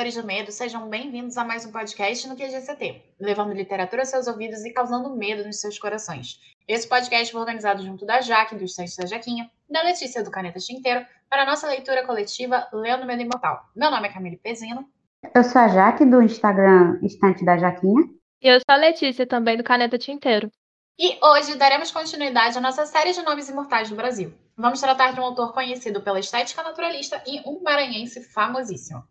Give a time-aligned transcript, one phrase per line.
[0.00, 4.26] Moradores do Medo, sejam bem-vindos a mais um podcast no QGCT, levando literatura aos seus
[4.26, 6.40] ouvidos e causando medo nos seus corações.
[6.66, 10.58] Esse podcast foi organizado junto da Jaque, do Estante da Jaquinha, da Letícia do Caneta
[10.58, 13.62] Tinteiro, para a nossa leitura coletiva Lendo Medo Imortal.
[13.76, 14.88] Meu nome é Camille Pezino.
[15.34, 18.08] Eu sou a Jaque, do Instagram Estante da Jaquinha.
[18.40, 20.50] E eu sou a Letícia, também do Caneta Tinteiro.
[20.98, 24.32] E hoje daremos continuidade à nossa série de nomes imortais do Brasil.
[24.56, 29.04] Vamos tratar de um autor conhecido pela estética naturalista e um maranhense famosíssimo.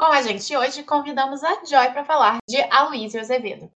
[0.00, 3.70] Com a gente hoje, convidamos a Joy para falar de Aloysio Azevedo.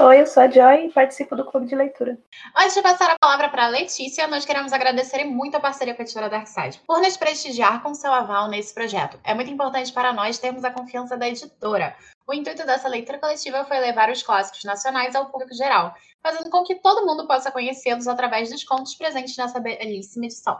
[0.00, 2.18] Oi, eu sou a Joy e participo do Clube de Leitura.
[2.56, 6.02] Antes de passar a palavra para a Letícia, nós queremos agradecer muito a parceria com
[6.02, 9.20] a editora Darkside por nos prestigiar com seu aval nesse projeto.
[9.22, 11.94] É muito importante para nós termos a confiança da editora.
[12.26, 16.64] O intuito dessa leitura coletiva foi levar os clássicos nacionais ao público geral, fazendo com
[16.64, 20.58] que todo mundo possa conhecê-los através dos contos presentes nessa belíssima edição.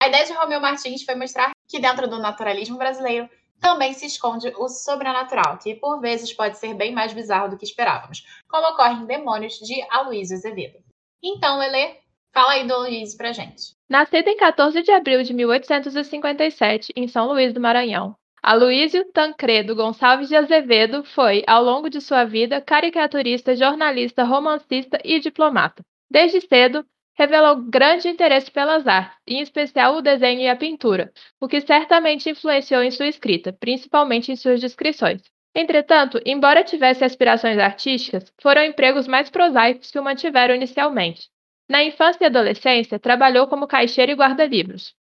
[0.00, 3.28] A ideia de Romeu Martins foi mostrar que dentro do naturalismo brasileiro
[3.60, 7.64] também se esconde o sobrenatural, que por vezes pode ser bem mais bizarro do que
[7.64, 10.78] esperávamos, como ocorre em Demônios de Aloysio Azevedo.
[11.22, 11.96] Então, Lele,
[12.32, 13.74] fala aí do Aloysio pra gente.
[13.88, 20.28] Nascido em 14 de abril de 1857, em São Luís do Maranhão, Aloysio Tancredo Gonçalves
[20.28, 25.82] de Azevedo foi, ao longo de sua vida, caricaturista, jornalista, romancista e diplomata.
[26.10, 26.84] Desde cedo,
[27.18, 32.30] revelou grande interesse pelas artes, em especial o desenho e a pintura, o que certamente
[32.30, 35.22] influenciou em sua escrita, principalmente em suas descrições.
[35.54, 41.28] Entretanto, embora tivesse aspirações artísticas, foram empregos mais prosaicos que o mantiveram inicialmente.
[41.68, 44.94] Na infância e adolescência, trabalhou como caixeiro e guarda-livros.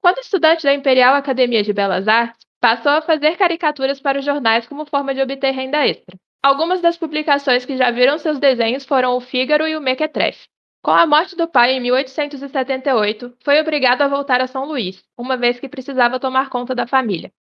[0.00, 4.66] Quando estudante da Imperial Academia de Belas Artes, passou a fazer caricaturas para os jornais
[4.66, 6.16] como forma de obter renda extra.
[6.42, 10.48] Algumas das publicações que já viram seus desenhos foram o Fígaro e o Mequetrefe.
[10.82, 15.36] Com a morte do pai em 1878, foi obrigado a voltar a São Luís, uma
[15.36, 17.32] vez que precisava tomar conta da família.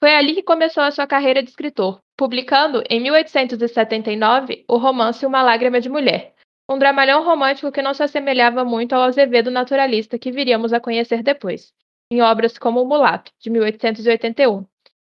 [0.00, 5.42] Foi ali que começou a sua carreira de escritor, publicando, em 1879, o romance Uma
[5.42, 6.34] Lágrima de Mulher,
[6.68, 11.22] um dramalhão romântico que não se assemelhava muito ao Azevedo naturalista que viríamos a conhecer
[11.22, 11.72] depois,
[12.10, 14.66] em obras como O Mulato, de 1881.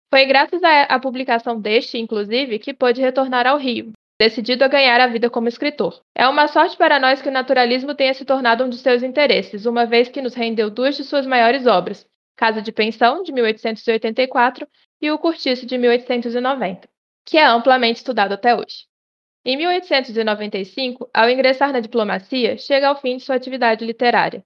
[0.08, 5.06] Foi graças à publicação deste, inclusive, que pôde retornar ao Rio, decidido a ganhar a
[5.06, 6.02] vida como escritor.
[6.14, 9.66] É uma sorte para nós que o naturalismo tenha se tornado um de seus interesses,
[9.66, 12.06] uma vez que nos rendeu duas de suas maiores obras,
[12.36, 14.66] Casa de Pensão, de 1884,
[15.00, 16.88] e O Curtiço, de 1890,
[17.24, 18.86] que é amplamente estudado até hoje.
[19.44, 24.42] Em 1895, ao ingressar na diplomacia, chega ao fim de sua atividade literária.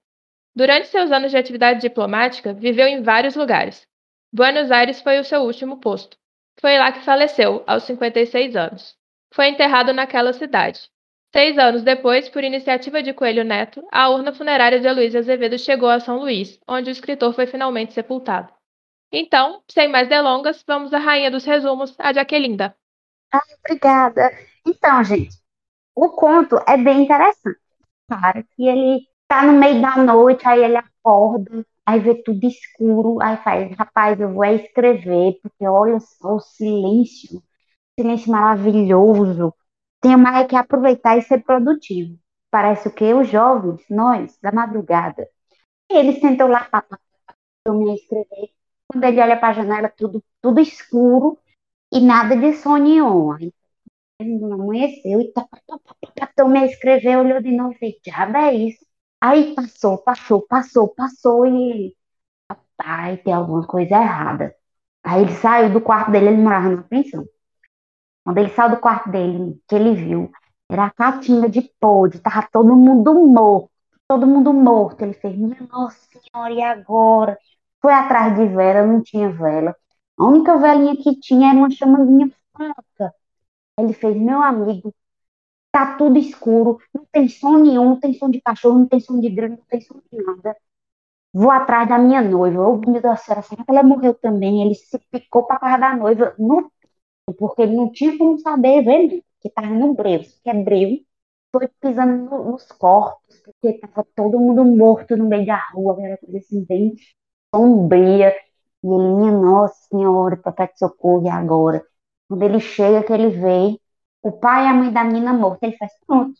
[0.53, 3.87] Durante seus anos de atividade diplomática, viveu em vários lugares.
[4.33, 6.17] Buenos Aires foi o seu último posto.
[6.59, 9.00] Foi lá que faleceu, aos 56 anos
[9.33, 10.89] foi enterrado naquela cidade.
[11.33, 15.89] Seis anos depois, por iniciativa de Coelho Neto, a urna funerária de Aloysio Azevedo chegou
[15.89, 18.51] a São Luís, onde o escritor foi finalmente sepultado.
[19.11, 22.75] Então, sem mais delongas, vamos à rainha dos resumos, a Jaquelinda.
[23.33, 24.29] Ah, obrigada.
[24.67, 25.37] Então, gente,
[25.95, 27.59] o conto é bem interessante.
[28.09, 33.21] Claro que ele tá no meio da noite, aí ele acorda, aí vê tudo escuro,
[33.21, 37.41] aí faz, rapaz, eu vou escrever, porque olha só o silêncio
[37.99, 39.53] silêncio maravilhoso.
[40.01, 42.17] Tem mais que aproveitar e ser produtivo.
[42.49, 43.13] Parece o que?
[43.13, 45.27] Os jovens, nós, da madrugada.
[45.91, 46.85] E ele sentou lá para
[47.73, 48.51] me escrever.
[48.87, 51.39] Quando ele olha para a janela, tudo, tudo escuro
[51.91, 53.33] e nada de sonho.
[53.33, 53.53] Aí
[54.19, 55.33] amanheceu e
[56.35, 58.85] tomei a escrever, olhou de novo e diabo é isso.
[59.19, 61.95] Aí passou, passou, passou, passou e
[62.51, 64.55] rapaz, tem alguma coisa errada.
[65.03, 67.25] Aí ele saiu do quarto dele, ele morava na pensão.
[68.23, 70.31] Quando ele saiu do quarto dele, que ele viu,
[70.69, 73.69] era a catinha de podre, tava todo mundo morto,
[74.07, 75.01] todo mundo morto.
[75.03, 77.37] Ele fez, minha nossa senhora, e agora?
[77.81, 79.75] Foi atrás de vela, não tinha vela.
[80.17, 83.13] A única velinha que tinha era uma chamazinha fraca.
[83.79, 84.93] Ele fez, meu amigo,
[85.71, 89.19] tá tudo escuro, não tem som nenhum, não tem som de cachorro, não tem som
[89.19, 90.55] de grilo, não tem som de nada.
[91.33, 92.67] Vou atrás da minha noiva.
[92.67, 94.63] Ô, meu Deus será que ela morreu também?
[94.63, 96.71] Ele se picou pra casa da noiva no
[97.33, 100.21] porque ele não tinha como saber ver que estava no breu.
[100.43, 100.99] que é breu,
[101.51, 106.17] foi pisando no, nos corpos, porque estava todo mundo morto no meio da rua, era
[106.17, 106.95] coisa assim, bem
[107.55, 108.29] sombria.
[108.83, 111.85] E ele, minha Nossa Senhora, Papai de Socorro, e agora?
[112.27, 113.79] Quando ele chega, que ele vê
[114.23, 116.39] o pai e a mãe da menina morta, ele faz, pronto,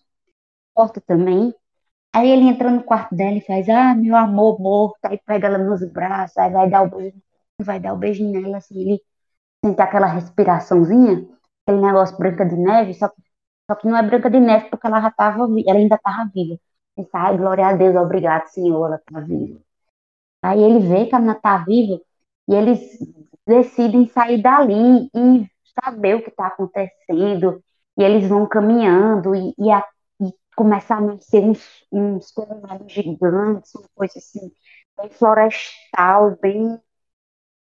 [0.78, 1.54] morto também.
[2.14, 5.58] Aí ele entra no quarto dela e faz, ah, meu amor morto, aí pega ela
[5.60, 7.18] nos braços, aí vai dar o beijo,
[7.62, 9.02] vai dar o beijo nela, assim, ele
[9.64, 11.28] sentir aquela respiraçãozinha,
[11.66, 13.22] aquele negócio branca de neve, só que,
[13.70, 16.60] só que não é branca de neve porque ela já estava, ela ainda estava viva.
[16.98, 19.60] Ele ai, glória a Deus, obrigado, Senhor, ela está viva.
[20.44, 22.02] Aí ele vê que a menina está viva
[22.48, 22.82] e eles
[23.48, 25.48] decidem sair dali e
[25.84, 27.64] saber o que está acontecendo,
[27.98, 29.86] e eles vão caminhando, e, e, a,
[30.22, 32.34] e começa a nascer uns, uns
[32.88, 34.52] gigantes, uma coisa assim,
[34.98, 36.80] bem florestal, bem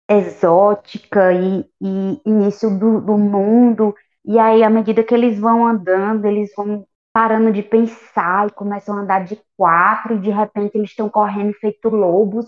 [0.10, 3.94] exótica, e, e início do, do mundo,
[4.26, 8.98] e aí, à medida que eles vão andando, eles vão parando de pensar e começam
[8.98, 12.46] a andar de quatro, e de repente eles estão correndo feito lobos,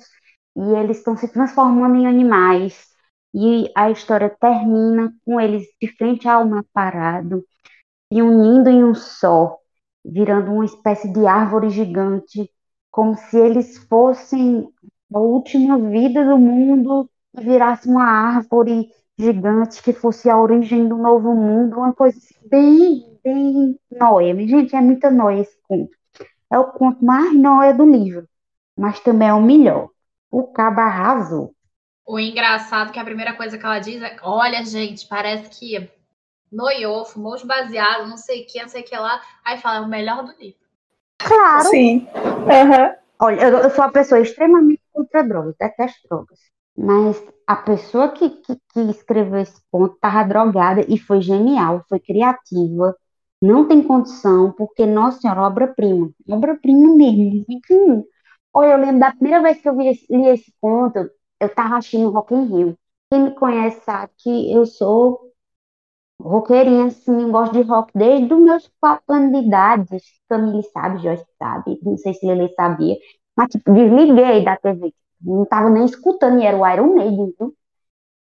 [0.57, 2.87] e eles estão se transformando em animais.
[3.33, 7.45] E a história termina com eles de frente ao mar parado,
[8.11, 9.57] se unindo em um só,
[10.03, 12.51] virando uma espécie de árvore gigante,
[12.91, 14.67] como se eles fossem
[15.13, 17.09] a última vida do mundo
[17.39, 23.19] virasse uma árvore gigante que fosse a origem do novo mundo, uma coisa assim, bem,
[23.23, 24.35] bem noia.
[24.47, 25.91] Gente, é muita noia esse conto.
[26.51, 28.27] É o conto mais noia do livro,
[28.77, 29.89] mas também é o melhor.
[30.31, 31.53] O cabo arrasou.
[32.05, 35.89] O engraçado é que a primeira coisa que ela diz é: olha, gente, parece que
[36.51, 39.21] noiou, fumou os baseados, não sei o que, não sei o que lá.
[39.45, 40.59] Aí fala, é o melhor do livro.
[41.19, 41.69] Claro.
[41.69, 42.07] Sim.
[42.15, 42.95] Uhum.
[43.21, 46.39] Olha, eu, eu, sou uma pessoa extremamente contra drogas, detesto drogas.
[46.79, 51.99] Mas a pessoa que, que, que escreveu esse conto estava drogada e foi genial, foi
[51.99, 52.95] criativa.
[53.41, 56.11] Não tem condição, porque, nossa senhora, obra-prima.
[56.29, 57.45] Obra-prima mesmo.
[58.53, 60.99] Olha, eu lembro da primeira vez que eu li esse, li esse conto,
[61.39, 62.77] eu estava assistindo Rock in Rio.
[63.11, 65.31] Quem me conhece sabe que eu sou
[66.21, 69.97] roqueirinha, assim, gosto de rock desde os meus quatro anos de idade.
[70.29, 72.95] Camille sabe, Jorge sabe, não sei se Lele sabia.
[73.35, 74.93] Mas, tipo, desliguei da TV.
[75.21, 77.55] Não estava nem escutando, e era o Iron Maiden, viu?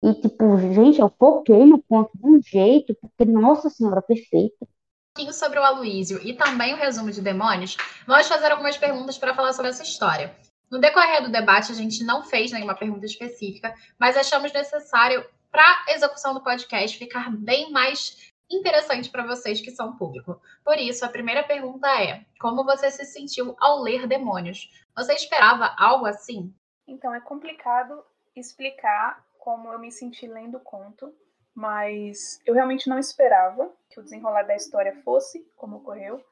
[0.02, 5.58] E, tipo, gente, eu foquei no ponto de um jeito, porque, nossa senhora, pouquinho sobre
[5.58, 9.70] o Aloísio e também o resumo de Demônios, vamos fazer algumas perguntas para falar sobre
[9.70, 10.32] essa história.
[10.70, 15.64] No decorrer do debate, a gente não fez nenhuma pergunta específica, mas achamos necessário, para
[15.88, 20.40] a execução do podcast, ficar bem mais interessante para vocês que são público.
[20.64, 24.70] Por isso, a primeira pergunta é: como você se sentiu ao ler Demônios?
[24.94, 26.54] Você esperava algo assim?
[26.88, 28.02] Então, é complicado
[28.34, 31.14] explicar como eu me senti lendo o conto,
[31.54, 36.24] mas eu realmente não esperava que o desenrolar da história fosse como ocorreu,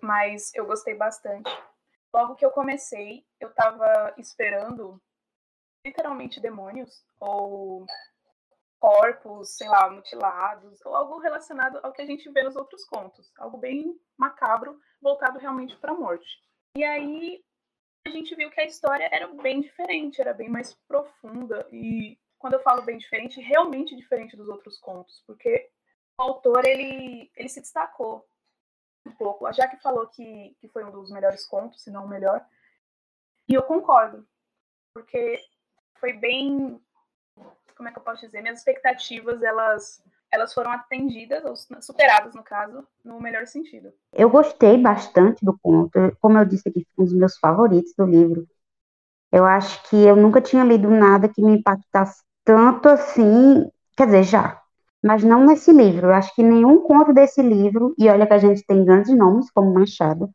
[0.00, 1.50] mas eu gostei bastante.
[2.12, 5.02] Logo que eu comecei, eu estava esperando
[5.84, 7.84] literalmente demônios ou
[8.78, 13.32] corpos, sei lá, mutilados, ou algo relacionado ao que a gente vê nos outros contos,
[13.38, 16.28] algo bem macabro, voltado realmente para a morte.
[16.76, 17.42] E aí
[18.06, 21.66] a gente viu que a história era bem diferente, era bem mais profunda.
[21.72, 25.70] E quando eu falo bem diferente, realmente diferente dos outros contos, porque
[26.18, 28.26] o autor ele, ele se destacou
[29.06, 29.46] um pouco.
[29.46, 32.46] A Jaque falou que, que foi um dos melhores contos, se não o melhor,
[33.48, 34.26] e eu concordo,
[34.94, 35.42] porque
[35.98, 36.80] foi bem,
[37.76, 40.02] como é que eu posso dizer, minhas expectativas elas
[40.34, 43.92] elas foram atendidas, ou superadas, no caso, no melhor sentido.
[44.12, 48.04] Eu gostei bastante do conto, como eu disse aqui, foi um dos meus favoritos do
[48.04, 48.46] livro.
[49.32, 54.24] Eu acho que eu nunca tinha lido nada que me impactasse tanto assim, quer dizer,
[54.24, 54.60] já,
[55.02, 56.06] mas não nesse livro.
[56.06, 59.50] Eu acho que nenhum conto desse livro, e olha que a gente tem grandes nomes,
[59.50, 60.30] como Machado,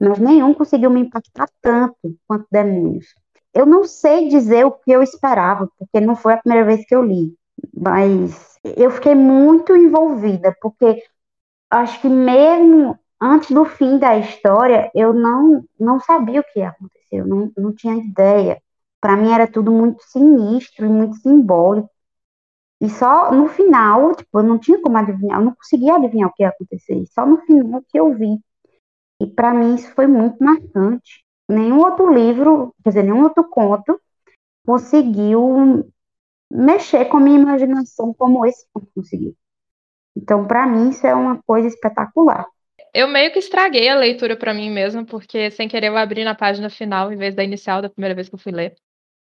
[0.00, 3.06] mas nenhum conseguiu me impactar tanto quanto Demônios.
[3.54, 6.94] Eu não sei dizer o que eu esperava, porque não foi a primeira vez que
[6.94, 7.34] eu li,
[7.74, 11.02] mas eu fiquei muito envolvida, porque
[11.70, 16.68] acho que mesmo antes do fim da história, eu não, não sabia o que ia
[16.70, 18.60] acontecer, eu não, não tinha ideia.
[19.00, 21.90] Para mim era tudo muito sinistro e muito simbólico.
[22.80, 26.32] E só no final, tipo, eu não tinha como adivinhar, eu não conseguia adivinhar o
[26.32, 27.04] que ia acontecer.
[27.14, 28.40] Só no final que eu vi.
[29.20, 31.24] E para mim isso foi muito marcante.
[31.48, 34.00] Nenhum outro livro, quer dizer, nenhum outro conto
[34.66, 35.91] conseguiu
[36.52, 39.34] mexer com a minha imaginação como esse conto conseguiu.
[40.14, 42.46] Então, para mim, isso é uma coisa espetacular.
[42.92, 46.34] Eu meio que estraguei a leitura para mim mesma, porque sem querer eu abri na
[46.34, 48.74] página final em vez da inicial da primeira vez que eu fui ler.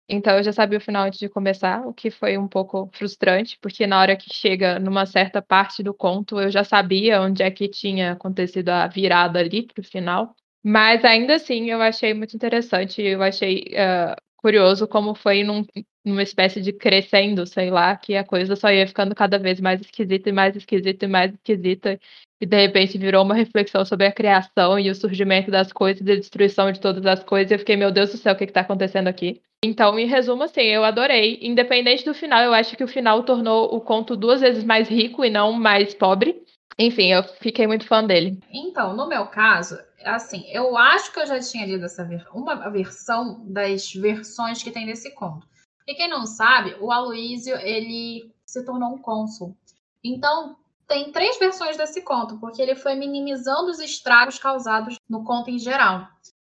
[0.08, 3.58] Então eu já sabia o final antes de começar, o que foi um pouco frustrante,
[3.60, 7.50] porque na hora que chega numa certa parte do conto, eu já sabia onde é
[7.50, 10.34] que tinha acontecido a virada ali pro final.
[10.64, 15.64] Mas ainda assim eu achei muito interessante, eu achei uh, curioso como foi num,
[16.04, 19.80] numa espécie de crescendo, sei lá, que a coisa só ia ficando cada vez mais
[19.80, 22.00] esquisita e mais esquisita e mais esquisita.
[22.40, 26.12] E de repente virou uma reflexão sobre a criação e o surgimento das coisas e
[26.12, 27.50] a destruição de todas as coisas.
[27.50, 29.40] E eu fiquei, meu Deus do céu, o que está acontecendo aqui?
[29.64, 31.38] Então, em resumo, assim, eu adorei.
[31.40, 35.24] Independente do final, eu acho que o final tornou o conto duas vezes mais rico
[35.24, 36.42] e não mais pobre.
[36.76, 38.40] Enfim, eu fiquei muito fã dele.
[38.50, 42.68] Então, no meu caso, assim, eu acho que eu já tinha lido essa ver uma
[42.70, 45.46] versão das versões que tem nesse conto.
[45.92, 49.54] E quem não sabe, o Aloísio, ele se tornou um cônsul.
[50.02, 50.56] Então,
[50.88, 55.58] tem três versões desse conto, porque ele foi minimizando os estragos causados no conto em
[55.58, 56.08] geral.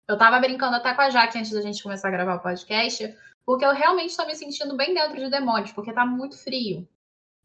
[0.07, 3.15] Eu tava brincando até com a Jaque antes da gente começar a gravar o podcast,
[3.45, 6.89] porque eu realmente estou me sentindo bem dentro de demônios, porque tá muito frio.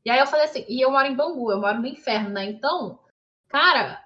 [0.03, 2.47] E aí eu falei assim, e eu moro em Bangu, eu moro no inferno, né?
[2.47, 2.99] Então,
[3.51, 4.03] cara,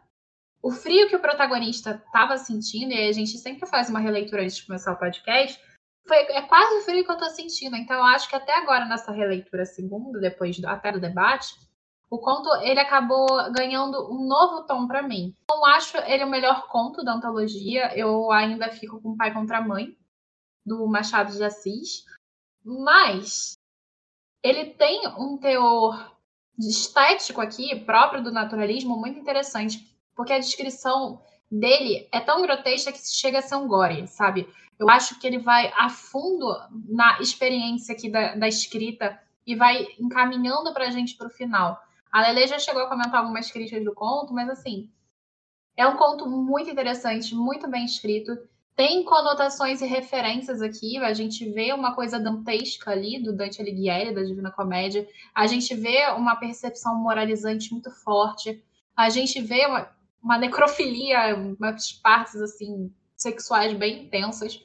[0.60, 4.56] o frio que o protagonista tava sentindo, e a gente sempre faz uma releitura antes
[4.56, 5.64] de começar o podcast,
[6.06, 7.76] foi, é quase o frio que eu tô sentindo.
[7.76, 11.54] Então, acho que até agora, nessa releitura segunda, depois do, até do debate,
[12.08, 15.34] o conto ele acabou ganhando um novo tom para mim.
[15.50, 17.96] Não acho ele o melhor conto da antologia.
[17.96, 19.96] Eu ainda fico com Pai contra Mãe,
[20.64, 22.04] do Machado de Assis.
[22.64, 23.58] Mas
[24.42, 26.16] ele tem um teor
[26.58, 29.92] estético aqui, próprio do naturalismo, muito interessante.
[30.14, 31.20] Porque a descrição
[31.50, 34.48] dele é tão grotesca que chega a ser um gore, sabe?
[34.78, 36.46] Eu acho que ele vai a fundo
[36.88, 41.80] na experiência aqui da, da escrita e vai encaminhando para a gente para o final.
[42.12, 44.90] A Lele já chegou a comentar algumas críticas do conto, mas assim,
[45.76, 48.36] é um conto muito interessante, muito bem escrito.
[48.74, 50.98] Tem conotações e referências aqui.
[50.98, 55.08] A gente vê uma coisa dantesca ali do Dante Alighieri, da Divina Comédia.
[55.34, 58.62] A gente vê uma percepção moralizante muito forte.
[58.94, 59.90] A gente vê uma,
[60.22, 62.92] uma necrofilia, umas partes assim
[63.26, 64.64] sexuais bem intensas.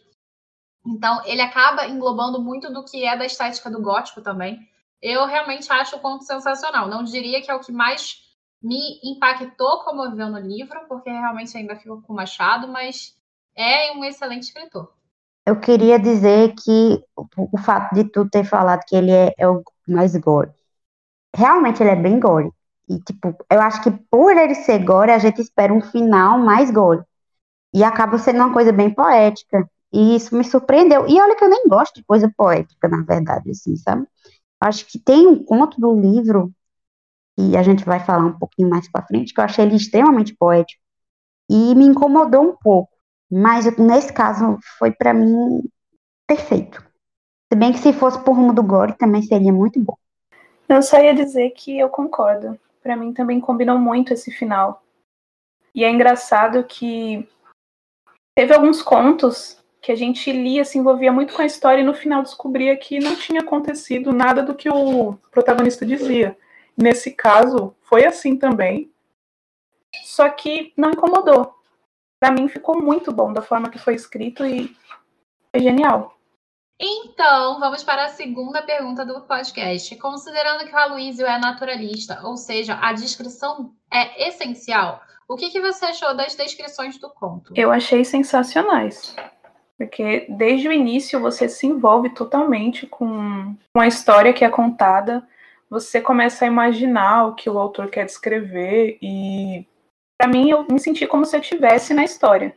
[0.86, 4.60] Então, ele acaba englobando muito do que é da estética do gótico também.
[5.02, 6.88] Eu realmente acho o conto sensacional.
[6.88, 8.22] Não diria que é o que mais
[8.62, 13.18] me impactou, comoveu no livro, porque realmente ainda fico com o Machado, mas
[13.56, 14.94] é um excelente escritor.
[15.46, 19.64] Eu queria dizer que o fato de tu ter falado que ele é, é o
[19.88, 20.52] mais gore,
[21.36, 22.52] realmente ele é bem gore.
[22.88, 26.70] E, tipo, eu acho que por ele ser gore, a gente espera um final mais
[26.70, 27.04] gore.
[27.74, 29.70] E acaba sendo uma coisa bem poética.
[29.94, 31.08] E isso me surpreendeu.
[31.08, 34.08] E olha que eu nem gosto de coisa poética, na verdade, assim, sabe?
[34.60, 36.54] Acho que tem um conto do livro,
[37.38, 40.36] e a gente vai falar um pouquinho mais para frente, que eu achei ele extremamente
[40.36, 40.82] poético.
[41.50, 42.92] E me incomodou um pouco.
[43.30, 45.64] Mas nesse caso foi para mim
[46.28, 46.84] perfeito.
[47.52, 49.96] Se bem que se fosse por rumo do Gore também seria muito bom.
[50.68, 52.60] Eu só ia dizer que eu concordo.
[52.82, 54.84] Para mim também combinou muito esse final.
[55.74, 57.28] E é engraçado que
[58.36, 61.94] teve alguns contos que a gente lia, se envolvia muito com a história e no
[61.94, 66.38] final descobria que não tinha acontecido nada do que o protagonista dizia.
[66.78, 68.92] Nesse caso, foi assim também.
[70.04, 71.54] Só que não incomodou.
[72.20, 74.76] Para mim ficou muito bom da forma que foi escrito e
[75.52, 76.16] é genial.
[76.80, 79.96] Então, vamos para a segunda pergunta do podcast.
[79.98, 85.62] Considerando que o Aloysio é naturalista, ou seja, a descrição é essencial, o que, que
[85.62, 87.54] você achou das descrições do conto?
[87.56, 89.16] Eu achei sensacionais.
[89.78, 95.28] Porque desde o início você se envolve totalmente com, com a história que é contada,
[95.70, 99.66] você começa a imaginar o que o autor quer descrever e
[100.20, 102.56] para mim eu me senti como se eu estivesse na história.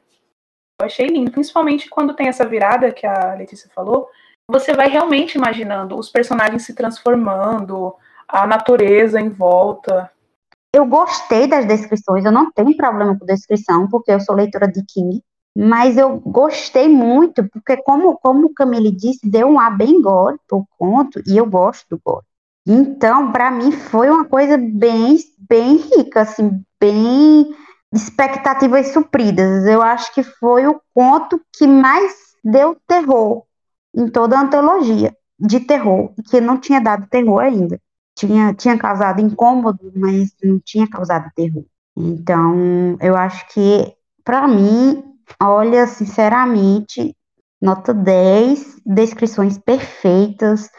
[0.81, 4.11] Eu achei lindo, principalmente quando tem essa virada que a Letícia falou,
[4.51, 7.95] você vai realmente imaginando os personagens se transformando,
[8.29, 10.11] a natureza em volta.
[10.75, 14.85] Eu gostei das descrições, eu não tenho problema com descrição, porque eu sou leitora de
[14.85, 15.23] King.
[15.57, 20.37] Mas eu gostei muito, porque como, como o Camille disse, deu um ar bem gore
[20.49, 22.27] pro conto, e eu gosto do gore.
[22.67, 25.17] Então, para mim, foi uma coisa bem,
[25.49, 27.55] bem rica, assim, bem
[27.93, 29.65] expectativas supridas.
[29.67, 32.13] Eu acho que foi o conto que mais
[32.43, 33.45] deu terror
[33.95, 37.81] em toda a antologia de terror, que não tinha dado terror ainda.
[38.17, 41.65] Tinha, tinha causado incômodo, mas não tinha causado terror.
[41.97, 43.95] Então, eu acho que,
[44.25, 47.17] para mim, Olha, sinceramente,
[47.61, 50.71] nota 10, descrições perfeitas,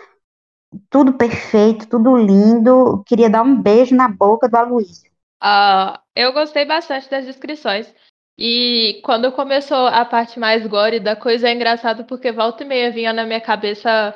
[0.89, 3.03] tudo perfeito, tudo lindo.
[3.05, 5.11] Queria dar um beijo na boca do Aloysio.
[5.43, 7.93] Uh, eu gostei bastante das descrições.
[8.37, 12.91] E quando começou a parte mais gore da coisa, é engraçado porque volta e meia
[12.91, 14.13] vinha na minha cabeça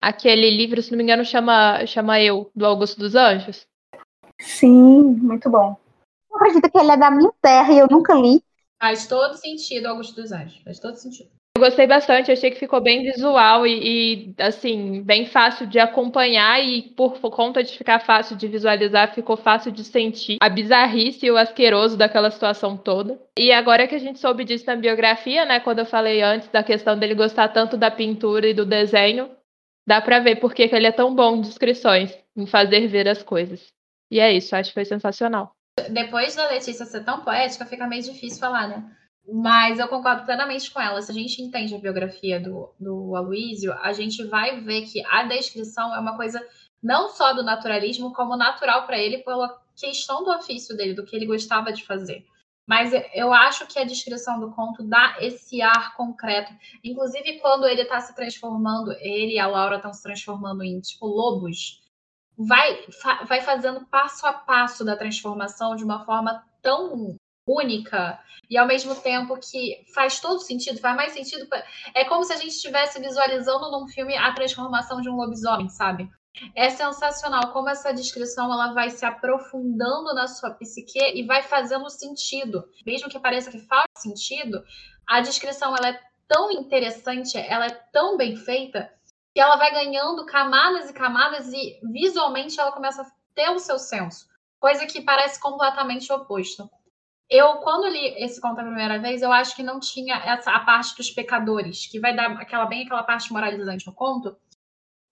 [0.00, 3.66] aquele livro, se não me engano, chama, chama Eu, do Augusto dos Anjos.
[4.40, 5.76] Sim, muito bom.
[6.30, 8.42] Eu acredito que ele é da minha terra e eu nunca li.
[8.80, 10.60] Faz todo sentido, Augusto dos Anjos.
[10.62, 11.30] Faz todo sentido.
[11.56, 13.78] Eu gostei bastante, achei que ficou bem visual e,
[14.28, 19.38] e, assim, bem fácil de acompanhar e por conta de ficar fácil de visualizar, ficou
[19.38, 23.18] fácil de sentir a bizarrice e o asqueroso daquela situação toda.
[23.38, 26.62] E agora que a gente soube disso na biografia, né, quando eu falei antes da
[26.62, 29.30] questão dele gostar tanto da pintura e do desenho,
[29.86, 33.22] dá pra ver por que ele é tão bom em descrições, em fazer ver as
[33.22, 33.68] coisas.
[34.10, 35.56] E é isso, acho que foi sensacional
[35.90, 38.90] depois da Letícia ser tão poética, fica meio difícil falar, né?
[39.28, 41.02] Mas eu concordo plenamente com ela.
[41.02, 43.14] Se a gente entende a biografia do, do
[43.82, 46.44] a gente vai ver que a descrição é uma coisa
[46.82, 51.16] não só do naturalismo, como natural para ele pela questão do ofício dele, do que
[51.16, 52.24] ele gostava de fazer.
[52.66, 56.52] Mas eu acho que a descrição do conto dá esse ar concreto.
[56.82, 61.06] Inclusive, quando ele está se transformando, ele e a Laura estão se transformando em, tipo,
[61.06, 61.80] lobos,
[62.36, 67.16] vai, fa vai fazendo passo a passo da transformação de uma forma tão
[67.48, 68.18] única
[68.50, 71.46] e ao mesmo tempo que faz todo sentido, faz mais sentido.
[71.94, 76.10] É como se a gente estivesse visualizando num filme a transformação de um lobisomem, sabe?
[76.54, 81.88] É sensacional como essa descrição ela vai se aprofundando na sua psique e vai fazendo
[81.88, 82.64] sentido.
[82.84, 84.62] Mesmo que pareça que falta sentido,
[85.06, 88.92] a descrição ela é tão interessante, ela é tão bem feita
[89.34, 93.78] que ela vai ganhando camadas e camadas e visualmente ela começa a ter o seu
[93.78, 94.26] senso,
[94.58, 96.68] coisa que parece completamente oposto.
[97.28, 100.60] Eu, quando li esse conto a primeira vez, eu acho que não tinha essa a
[100.60, 104.36] parte dos pecadores, que vai dar aquela bem aquela parte moralizante no conto,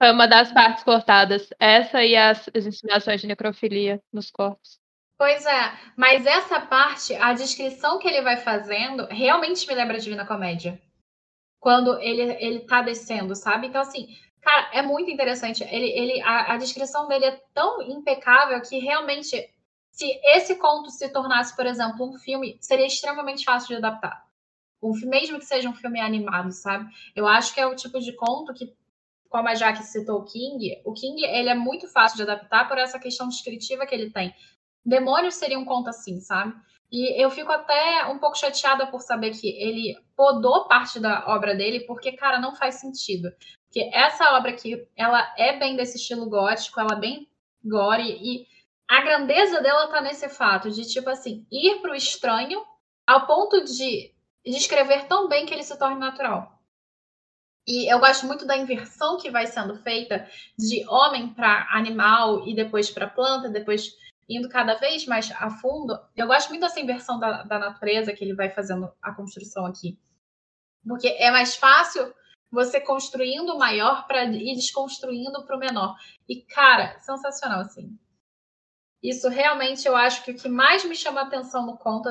[0.04, 1.49] foi uma das partes cortadas.
[1.58, 4.78] Essa e as, as insinuações de necrofilia nos corpos.
[5.16, 9.99] Pois é, mas essa parte, a descrição que ele vai fazendo, realmente me lembra a
[9.99, 10.78] Divina Comédia.
[11.58, 13.68] Quando ele, ele tá descendo, sabe?
[13.68, 15.64] Então, assim, cara, é muito interessante.
[15.64, 19.50] Ele, ele, a, a descrição dele é tão impecável que realmente,
[19.90, 24.23] se esse conto se tornasse, por exemplo, um filme, seria extremamente fácil de adaptar.
[24.82, 26.92] Um, mesmo que seja um filme animado, sabe?
[27.16, 28.76] Eu acho que é o tipo de conto que
[29.35, 32.79] como a Jaque citou o King, o King ele é muito fácil de adaptar por
[32.79, 34.33] essa questão descritiva que ele tem.
[34.87, 36.55] Demônios seria um conto assim, sabe?
[36.88, 41.53] E eu fico até um pouco chateada por saber que ele podou parte da obra
[41.53, 43.29] dele, porque, cara, não faz sentido.
[43.64, 47.29] Porque essa obra aqui, ela é bem desse estilo gótico, ela é bem
[47.64, 48.47] gore, e
[48.88, 52.62] a grandeza dela tá nesse fato de, tipo assim, ir pro estranho
[53.05, 54.14] ao ponto de
[54.47, 56.53] descrever tão bem que ele se torne natural.
[57.66, 60.28] E eu gosto muito da inversão que vai sendo feita
[60.59, 63.97] de homem para animal e depois para planta, depois
[64.28, 65.98] indo cada vez mais a fundo.
[66.16, 69.98] Eu gosto muito dessa inversão da, da natureza que ele vai fazendo a construção aqui.
[70.87, 72.14] Porque é mais fácil
[72.50, 75.96] você construindo o maior para ir desconstruindo para o menor.
[76.29, 77.98] E, cara, sensacional, assim.
[79.05, 82.09] Isso realmente eu acho que o que mais me chama a atenção no conto,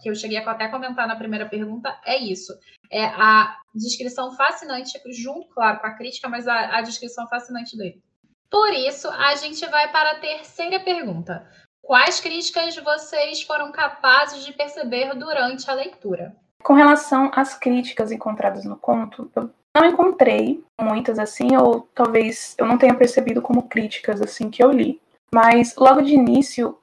[0.00, 2.54] que eu cheguei a até comentar na primeira pergunta, é isso.
[2.90, 8.02] É a descrição fascinante, junto, claro, com a crítica, mas a, a descrição fascinante dele.
[8.50, 11.46] Por isso, a gente vai para a terceira pergunta.
[11.82, 16.34] Quais críticas vocês foram capazes de perceber durante a leitura?
[16.62, 22.64] Com relação às críticas encontradas no conto, eu não encontrei muitas assim, ou talvez eu
[22.64, 24.98] não tenha percebido como críticas assim que eu li.
[25.34, 26.76] Mas logo de início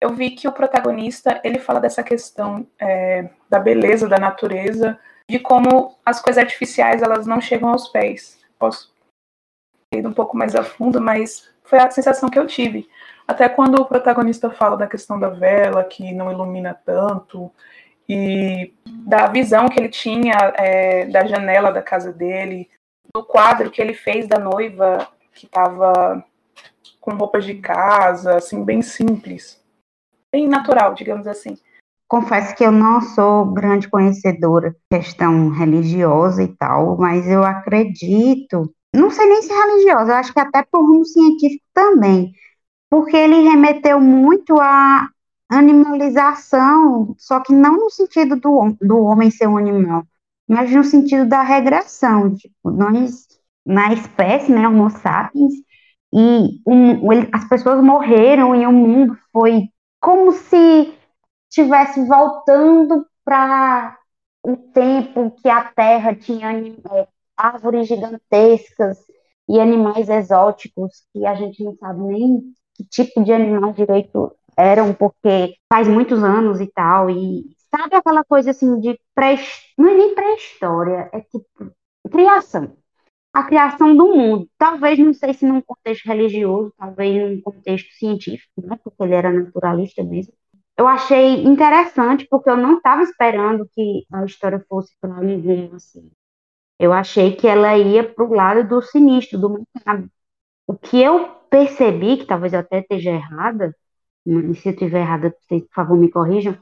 [0.00, 4.98] eu vi que o protagonista ele fala dessa questão é, da beleza da natureza,
[5.30, 8.40] de como as coisas artificiais elas não chegam aos pés.
[8.58, 8.92] Posso
[9.94, 12.88] ir um pouco mais a fundo, mas foi a sensação que eu tive.
[13.26, 17.50] Até quando o protagonista fala da questão da vela, que não ilumina tanto,
[18.08, 22.68] e da visão que ele tinha é, da janela da casa dele,
[23.14, 26.24] do quadro que ele fez da noiva que estava
[27.02, 29.60] com roupas de casa, assim, bem simples.
[30.32, 31.58] Bem natural, digamos assim.
[32.08, 39.10] Confesso que eu não sou grande conhecedora questão religiosa e tal, mas eu acredito, não
[39.10, 42.32] sei nem se é religiosa, eu acho que até por rumo científico também,
[42.88, 45.08] porque ele remeteu muito à
[45.50, 50.04] animalização, só que não no sentido do, do homem ser um animal,
[50.48, 52.34] mas no sentido da regressão.
[52.34, 53.26] Tipo, nós,
[53.64, 55.54] na espécie, né, Homo sapiens,
[56.12, 59.68] e um, as pessoas morreram e o mundo foi
[60.00, 60.92] como se
[61.48, 63.96] estivesse voltando para
[64.42, 68.98] o tempo que a Terra tinha é, árvores gigantescas
[69.48, 72.42] e animais exóticos que a gente não sabe nem
[72.74, 77.44] que tipo de animal direito eram, porque faz muitos anos e tal, e
[77.74, 79.36] sabe aquela coisa assim de pré,
[79.78, 81.72] não é nem pré-história, é tipo
[82.10, 82.76] criação
[83.32, 84.48] a criação do mundo.
[84.58, 89.32] Talvez, não sei se num contexto religioso, talvez num contexto científico, né, porque ele era
[89.32, 90.34] naturalista mesmo.
[90.76, 96.10] Eu achei interessante, porque eu não estava esperando que a história fosse para um assim.
[96.78, 100.10] Eu achei que ela ia para o lado do sinistro, do macabro.
[100.66, 103.74] O que eu percebi, que talvez eu até esteja errada,
[104.26, 106.56] se eu estiver errada, por favor, me corrijam,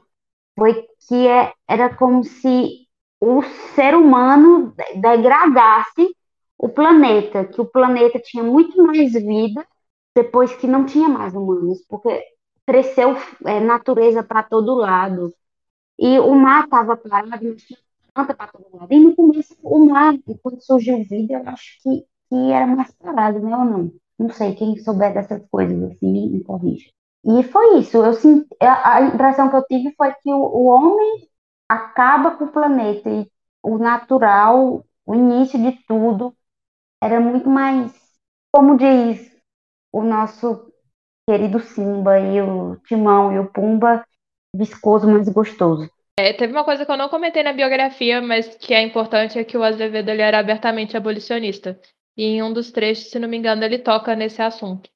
[0.57, 2.87] foi que é, era como se
[3.19, 3.41] o
[3.75, 6.15] ser humano degradasse
[6.61, 9.65] o planeta, que o planeta tinha muito mais vida
[10.15, 12.23] depois que não tinha mais humanos, porque
[12.67, 15.33] cresceu é, natureza para todo lado.
[15.99, 17.79] E o mar estava parado, não tinha
[18.13, 18.93] planta para todo lado.
[18.93, 23.39] E no começo, o mar, quando surgiu vídeo, eu acho que, que era mais parado,
[23.39, 23.93] né, ou não?
[24.19, 26.91] Não sei, quem souber dessas coisas, assim, me corrija.
[27.25, 27.97] E foi isso.
[27.97, 31.27] Eu senti, a impressão que eu tive foi que o, o homem
[31.67, 33.27] acaba com o planeta e
[33.63, 36.35] o natural, o início de tudo,
[37.01, 37.91] era muito mais,
[38.53, 39.31] como diz
[39.91, 40.71] o nosso
[41.27, 44.05] querido Simba e o Timão e o Pumba,
[44.55, 45.89] viscoso, mas gostoso.
[46.17, 49.43] É, teve uma coisa que eu não comentei na biografia, mas que é importante, é
[49.43, 51.79] que o Azevedo ele era abertamente abolicionista.
[52.17, 54.89] E em um dos trechos, se não me engano, ele toca nesse assunto.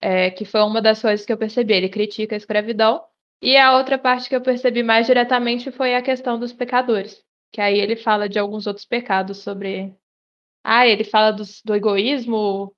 [0.00, 1.72] É, que foi uma das coisas que eu percebi.
[1.74, 3.02] Ele critica a escravidão.
[3.40, 7.24] E a outra parte que eu percebi mais diretamente foi a questão dos pecadores.
[7.50, 9.96] Que aí ele fala de alguns outros pecados sobre.
[10.64, 12.74] Ah, ele fala do, do egoísmo.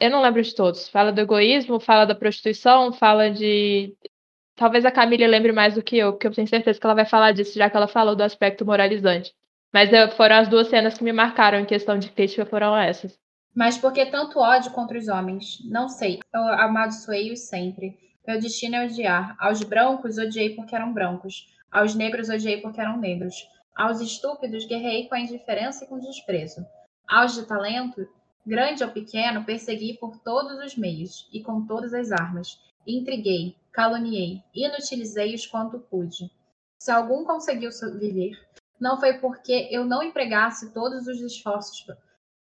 [0.00, 0.88] Eu não lembro de todos.
[0.88, 3.96] Fala do egoísmo, fala da prostituição, fala de
[4.58, 7.06] Talvez a Camila lembre mais do que eu, porque eu tenho certeza que ela vai
[7.06, 9.32] falar disso, já que ela falou do aspecto moralizante.
[9.72, 13.16] Mas eu, foram as duas cenas que me marcaram em questão de crítica, foram essas.
[13.54, 15.58] Mas por que tanto ódio contra os homens?
[15.70, 16.18] Não sei.
[16.34, 17.96] Eu amaldiçoei-os sempre.
[18.26, 19.36] Meu destino é odiar.
[19.38, 21.46] Aos brancos, odiei porque eram brancos.
[21.70, 23.36] Aos negros, odiei porque eram negros.
[23.76, 26.66] Aos estúpidos, guerrei com a indiferença e com o desprezo.
[27.08, 28.06] Aos de talento,
[28.46, 32.60] grande ou pequeno, persegui por todos os meios e com todas as armas.
[32.86, 36.30] Intriguei, caluniei, inutilizei-os quanto pude.
[36.78, 38.38] Se algum conseguiu viver,
[38.78, 41.86] não foi porque eu não empregasse todos os esforços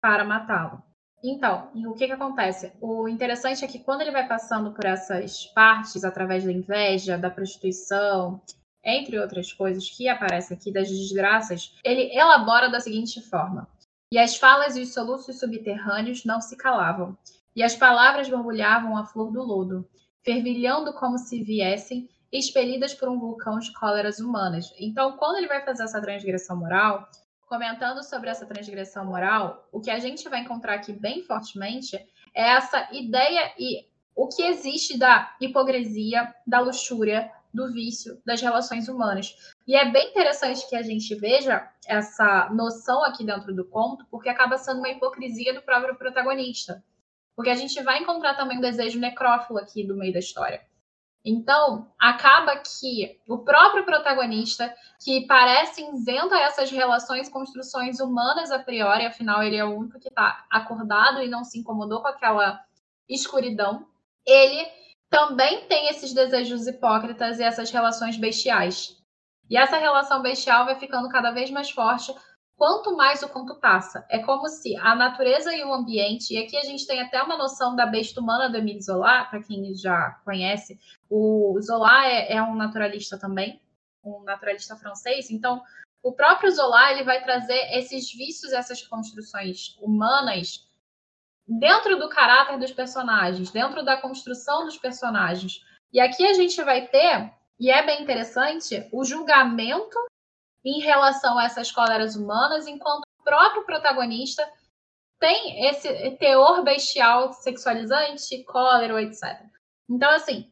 [0.02, 0.84] para matá-lo.
[1.24, 2.72] Então, o que, que acontece?
[2.80, 7.30] O interessante é que quando ele vai passando por essas partes, através da inveja, da
[7.30, 8.40] prostituição,
[8.84, 13.68] entre outras coisas que aparecem aqui, das desgraças, ele elabora da seguinte forma:
[14.12, 17.18] E as falas e os soluços subterrâneos não se calavam,
[17.56, 19.90] e as palavras borbulhavam a flor do lodo,
[20.24, 24.74] fervilhando como se viessem expelidas por um vulcão de cóleras humanas.
[24.80, 27.10] Então, quando ele vai fazer essa transgressão moral,
[27.48, 31.96] comentando sobre essa transgressão moral, o que a gente vai encontrar aqui bem fortemente
[32.34, 38.88] é essa ideia e o que existe da hipocrisia, da luxúria, do vício, das relações
[38.88, 39.36] humanas.
[39.68, 44.30] E é bem interessante que a gente veja essa noção aqui dentro do conto, porque
[44.30, 46.84] acaba sendo uma hipocrisia do próprio protagonista.
[47.36, 50.62] Porque a gente vai encontrar também o desejo necrófilo aqui do meio da história.
[51.26, 58.60] Então, acaba que o próprio protagonista, que parece isento a essas relações, construções humanas a
[58.60, 62.64] priori, afinal ele é o único que está acordado e não se incomodou com aquela
[63.10, 63.86] escuridão,
[64.26, 64.66] ele
[65.10, 68.98] também tem esses desejos hipócritas e essas relações bestiais.
[69.50, 72.14] E essa relação bestial vai ficando cada vez mais forte
[72.58, 74.06] quanto mais o conto passa.
[74.10, 77.38] É como se a natureza e o ambiente, e aqui a gente tem até uma
[77.38, 80.78] noção da besta humana do Emile Zola, para quem já conhece,
[81.10, 83.62] o Zola é, é, um naturalista também,
[84.04, 85.62] um naturalista francês, então
[86.02, 90.67] o próprio Zola ele vai trazer esses vícios, essas construções humanas
[91.48, 95.64] dentro do caráter dos personagens, dentro da construção dos personagens.
[95.94, 99.98] E aqui a gente vai ter, e é bem interessante, o julgamento
[100.66, 104.46] em relação a essas cóleras humanas, enquanto o próprio protagonista
[105.20, 109.42] tem esse teor bestial sexualizante, cólera, etc.
[109.90, 110.52] Então, assim,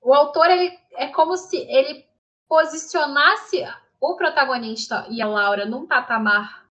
[0.00, 2.06] o autor ele, é como se ele
[2.48, 3.62] posicionasse
[4.00, 6.66] o protagonista e a Laura num patamar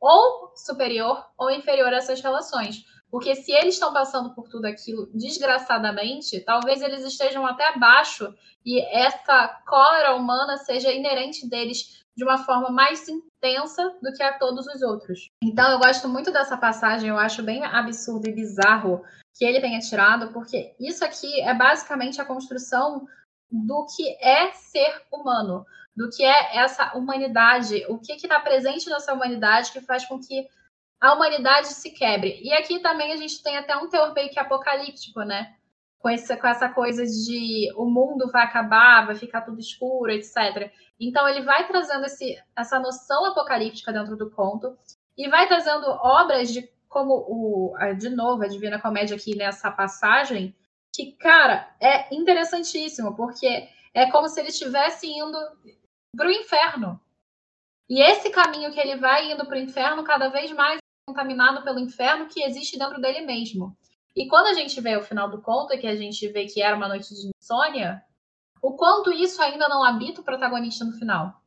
[0.00, 2.84] ou superior ou inferior a essas relações.
[3.14, 8.34] Porque se eles estão passando por tudo aquilo desgraçadamente, talvez eles estejam até abaixo
[8.66, 14.36] e essa cólera humana seja inerente deles de uma forma mais intensa do que a
[14.36, 15.30] todos os outros.
[15.40, 19.00] Então eu gosto muito dessa passagem, eu acho bem absurdo e bizarro
[19.38, 23.06] que ele tenha tirado, porque isso aqui é basicamente a construção
[23.48, 29.14] do que é ser humano, do que é essa humanidade, o que está presente nessa
[29.14, 30.48] humanidade que faz com que
[31.00, 32.40] a humanidade se quebre.
[32.42, 35.54] E aqui também a gente tem até um teor meio que apocalíptico, né?
[35.98, 40.70] Com essa, com essa coisa de o mundo vai acabar, vai ficar tudo escuro, etc.
[41.00, 44.76] Então, ele vai trazendo esse, essa noção apocalíptica dentro do conto
[45.16, 50.54] e vai trazendo obras de como o, de novo, a Divina Comédia aqui nessa passagem,
[50.94, 55.36] que, cara, é interessantíssimo, porque é como se ele estivesse indo
[56.16, 57.00] para o inferno.
[57.88, 61.78] E esse caminho que ele vai indo para o inferno, cada vez mais contaminado pelo
[61.78, 63.76] inferno que existe dentro dele mesmo.
[64.16, 66.76] E quando a gente vê o final do conto, que a gente vê que era
[66.76, 68.02] uma noite de insônia,
[68.62, 71.40] o quanto isso ainda não habita o protagonista no final.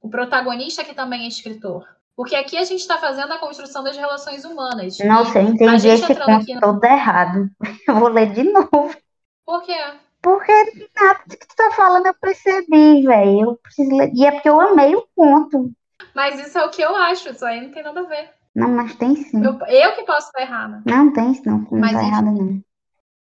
[0.00, 1.86] O protagonista que também é escritor.
[2.16, 4.98] Porque aqui a gente está fazendo a construção das relações humanas.
[5.00, 6.60] Nossa, eu entendi esse ponto no...
[6.60, 7.50] todo errado.
[7.88, 8.96] Eu vou ler de novo.
[9.44, 9.76] Por quê?
[10.22, 10.52] Porque
[10.96, 13.40] nada do que tu tá falando eu percebi, velho.
[13.40, 14.10] Eu preciso ler.
[14.14, 15.70] E é porque eu amei o conto.
[16.14, 18.30] Mas isso é o que eu acho, isso aí não tem nada a ver.
[18.54, 19.44] Não, mas tem sim.
[19.44, 20.82] Eu, eu que posso estar errada.
[20.86, 21.58] Não, tem não.
[21.58, 22.62] Não Mas tá errado, não.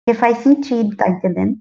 [0.05, 1.57] Porque faz sentido, tá entendendo?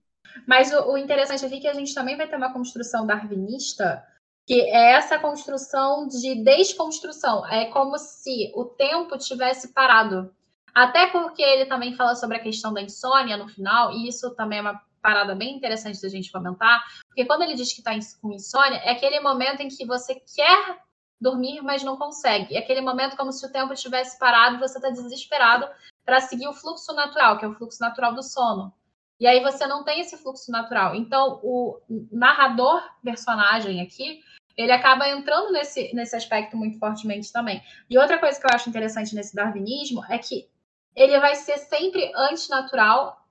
[0.46, 4.04] Mas o, o interessante aqui é que a gente também vai ter uma construção darwinista,
[4.46, 7.46] que é essa construção de desconstrução.
[7.46, 10.34] É como se o tempo tivesse parado.
[10.74, 14.58] Até porque ele também fala sobre a questão da insônia no final, e isso também
[14.58, 18.32] é uma parada bem interessante da gente comentar, porque quando ele diz que está com
[18.32, 20.78] insônia, é aquele momento em que você quer
[21.22, 22.54] dormir, mas não consegue.
[22.54, 25.68] É aquele momento como se o tempo tivesse parado e você está desesperado
[26.04, 28.74] para seguir o fluxo natural, que é o fluxo natural do sono.
[29.20, 30.96] E aí você não tem esse fluxo natural.
[30.96, 31.80] Então, o
[32.10, 34.20] narrador personagem aqui,
[34.56, 37.62] ele acaba entrando nesse, nesse aspecto muito fortemente também.
[37.88, 40.48] E outra coisa que eu acho interessante nesse darwinismo é que
[40.94, 43.24] ele vai ser sempre antinatural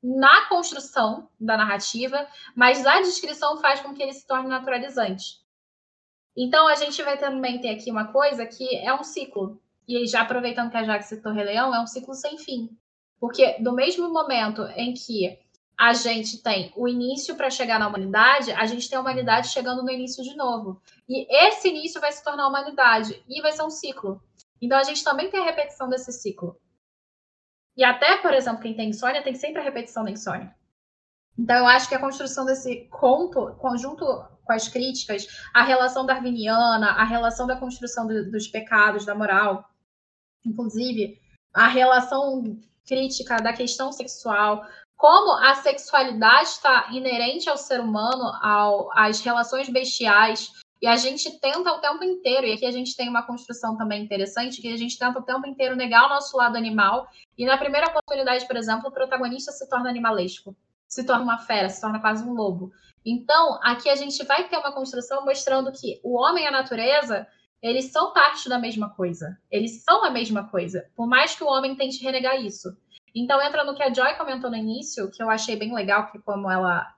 [0.00, 5.41] na construção da narrativa, mas a descrição faz com que ele se torne naturalizante.
[6.36, 9.60] Então, a gente vai também ter aqui uma coisa que é um ciclo.
[9.86, 12.70] E já aproveitando que a Jaque citou Rei Leão, é um ciclo sem fim.
[13.20, 15.38] Porque do mesmo momento em que
[15.78, 19.82] a gente tem o início para chegar na humanidade, a gente tem a humanidade chegando
[19.82, 20.80] no início de novo.
[21.08, 24.22] E esse início vai se tornar humanidade e vai ser um ciclo.
[24.60, 26.56] Então a gente também tem a repetição desse ciclo.
[27.76, 30.54] E até, por exemplo, quem tem insônia tem sempre a repetição da insônia.
[31.38, 34.04] Então eu acho que a construção desse conto, conjunto
[34.44, 39.64] com as críticas, a relação darwiniana, a relação da construção do, dos pecados, da moral,
[40.44, 41.20] inclusive
[41.52, 48.88] a relação crítica da questão sexual, como a sexualidade está inerente ao ser humano, ao,
[48.92, 53.08] às relações bestiais, e a gente tenta o tempo inteiro, e aqui a gente tem
[53.08, 56.56] uma construção também interessante, que a gente tenta o tempo inteiro negar o nosso lado
[56.56, 57.06] animal,
[57.38, 60.56] e na primeira oportunidade, por exemplo, o protagonista se torna animalesco,
[60.88, 62.72] se torna uma fera, se torna quase um lobo.
[63.04, 67.26] Então, aqui a gente vai ter uma construção mostrando que o homem e a natureza,
[67.60, 69.38] eles são parte da mesma coisa.
[69.50, 72.76] Eles são a mesma coisa, por mais que o homem tente renegar isso.
[73.14, 76.18] Então entra no que a Joy comentou no início, que eu achei bem legal, que
[76.20, 76.94] como ela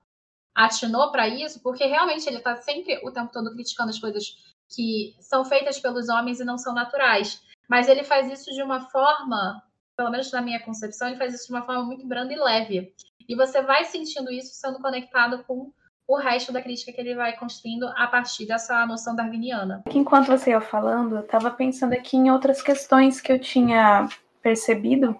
[0.54, 4.36] atinou para isso, porque realmente ele está sempre o tempo todo criticando as coisas
[4.68, 7.42] que são feitas pelos homens e não são naturais.
[7.68, 9.62] Mas ele faz isso de uma forma,
[9.96, 12.94] pelo menos na minha concepção, ele faz isso de uma forma muito branda e leve.
[13.28, 15.72] E você vai sentindo isso sendo conectado com
[16.06, 19.82] o resto da crítica que ele vai construindo a partir dessa noção darwiniana.
[19.90, 24.08] Enquanto você ia falando, eu estava pensando aqui em outras questões que eu tinha
[24.42, 25.18] percebido.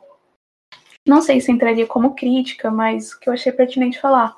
[1.06, 4.36] Não sei se entraria como crítica, mas que eu achei pertinente falar.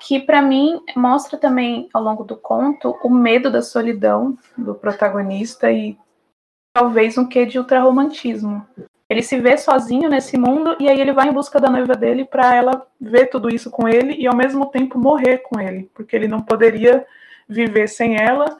[0.00, 5.72] Que para mim mostra também ao longo do conto o medo da solidão do protagonista
[5.72, 5.98] e
[6.74, 8.66] talvez um quê de ultrarromantismo.
[9.10, 12.26] Ele se vê sozinho nesse mundo e aí ele vai em busca da noiva dele
[12.26, 16.14] para ela ver tudo isso com ele e ao mesmo tempo morrer com ele, porque
[16.14, 17.06] ele não poderia
[17.48, 18.58] viver sem ela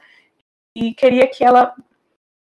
[0.75, 1.75] e queria que ela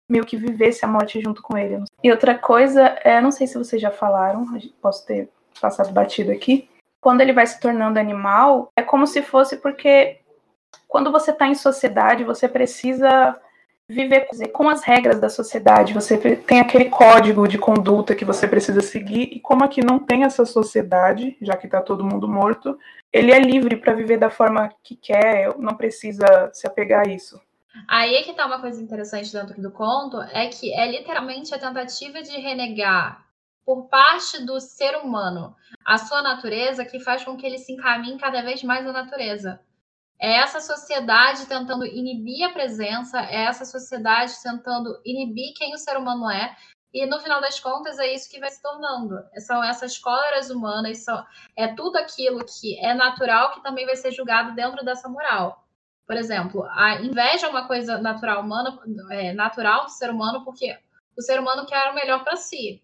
[0.09, 1.83] meio que vivesse a morte junto com ele.
[2.03, 4.45] E outra coisa, é, não sei se vocês já falaram,
[4.81, 5.29] posso ter
[5.61, 6.69] passado batido aqui.
[7.01, 10.19] Quando ele vai se tornando animal, é como se fosse porque
[10.87, 13.39] quando você está em sociedade, você precisa
[13.89, 18.81] viver com as regras da sociedade, você tem aquele código de conduta que você precisa
[18.81, 22.77] seguir, e como aqui não tem essa sociedade, já que está todo mundo morto,
[23.11, 27.41] ele é livre para viver da forma que quer, não precisa se apegar a isso.
[27.87, 31.57] Aí é que tá uma coisa interessante dentro do conto, é que é literalmente a
[31.57, 33.25] tentativa de renegar
[33.65, 38.19] por parte do ser humano a sua natureza que faz com que ele se encaminhe
[38.19, 39.59] cada vez mais à natureza.
[40.21, 45.95] É essa sociedade tentando inibir a presença, é essa sociedade tentando inibir quem o ser
[45.97, 46.55] humano é,
[46.93, 49.15] e no final das contas é isso que vai se tornando.
[49.37, 51.23] São essas cóleras humanas, são,
[51.55, 55.63] é tudo aquilo que é natural que também vai ser julgado dentro dessa moral.
[56.07, 58.79] Por exemplo, a inveja é uma coisa natural humana,
[59.11, 60.75] é, natural do ser humano, porque
[61.15, 62.81] o ser humano quer o melhor para si.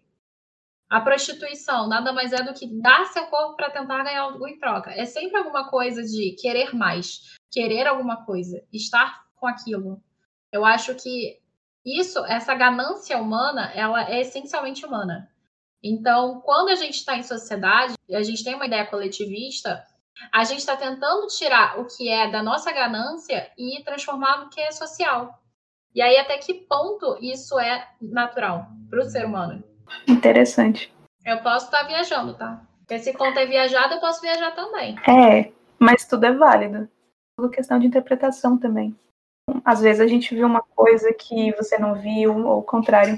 [0.90, 4.60] A prostituição nada mais é do que dar seu corpo para tentar ganhar algo em
[4.60, 4.92] troca.
[4.92, 10.02] É sempre alguma coisa de querer mais, querer alguma coisa, estar com aquilo.
[10.52, 11.40] Eu acho que
[11.84, 15.30] isso, essa ganância humana, ela é essencialmente humana.
[15.84, 19.86] Então, quando a gente está em sociedade, a gente tem uma ideia coletivista,
[20.32, 24.62] a gente está tentando tirar o que é da nossa ganância e transformar no que
[24.62, 25.40] é social.
[25.94, 29.64] E aí, até que ponto isso é natural para o ser humano?
[30.08, 30.94] Interessante.
[31.26, 32.62] Eu posso estar viajando, tá?
[32.80, 34.96] Porque se conta é viajado, eu posso viajar também.
[35.10, 36.88] É, mas tudo é válido.
[37.36, 38.96] Tudo questão de interpretação também.
[39.64, 43.18] Às vezes a gente viu uma coisa que você não viu, ou o contrário.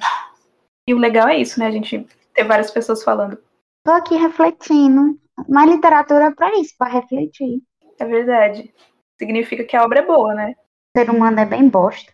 [0.87, 1.67] E o legal é isso, né?
[1.67, 3.37] A gente ter várias pessoas falando.
[3.83, 7.61] Tô aqui refletindo Mas literatura é para isso, para refletir.
[7.99, 8.73] É verdade.
[9.19, 10.55] Significa que a obra é boa, né?
[10.95, 12.11] O ser humano é bem bosta.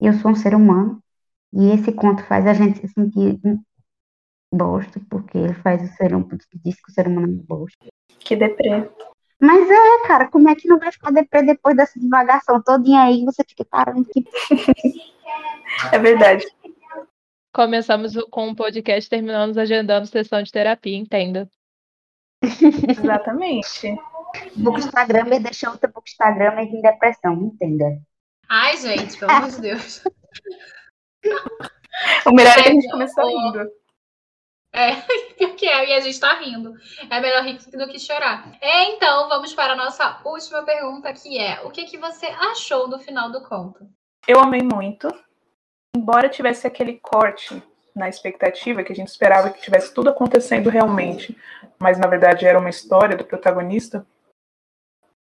[0.00, 1.02] E eu sou um ser humano.
[1.52, 3.38] E esse conto faz a gente se sentir
[4.52, 7.86] bosta, porque ele faz o ser humano, diz que o ser humano é bosta.
[8.18, 8.88] Que deprê.
[9.40, 13.24] Mas é, cara, como é que não vai ficar deprê depois dessa divagação todinha aí?
[13.24, 14.24] Você fica parando que.
[15.92, 16.44] É verdade.
[17.54, 21.48] Começamos com um podcast, terminamos agendando sessão de terapia, entenda.
[22.42, 23.96] Exatamente.
[24.56, 28.00] Bookstagram e deixa outra Bookstagram em depressão, entenda.
[28.48, 30.02] Ai, gente, pelo amor de Deus.
[32.26, 33.70] O melhor é que a gente começou rindo.
[34.80, 34.96] É,
[35.36, 36.74] pior que é, e a gente tá rindo.
[37.10, 38.50] É melhor rir do que chorar.
[38.60, 42.88] É, então, vamos para a nossa última pergunta, que é: o que, que você achou
[42.88, 43.86] do final do conto?
[44.26, 45.08] Eu amei muito.
[45.94, 47.62] Embora tivesse aquele corte
[47.94, 51.36] na expectativa, que a gente esperava que tivesse tudo acontecendo realmente,
[51.78, 54.06] mas na verdade era uma história do protagonista,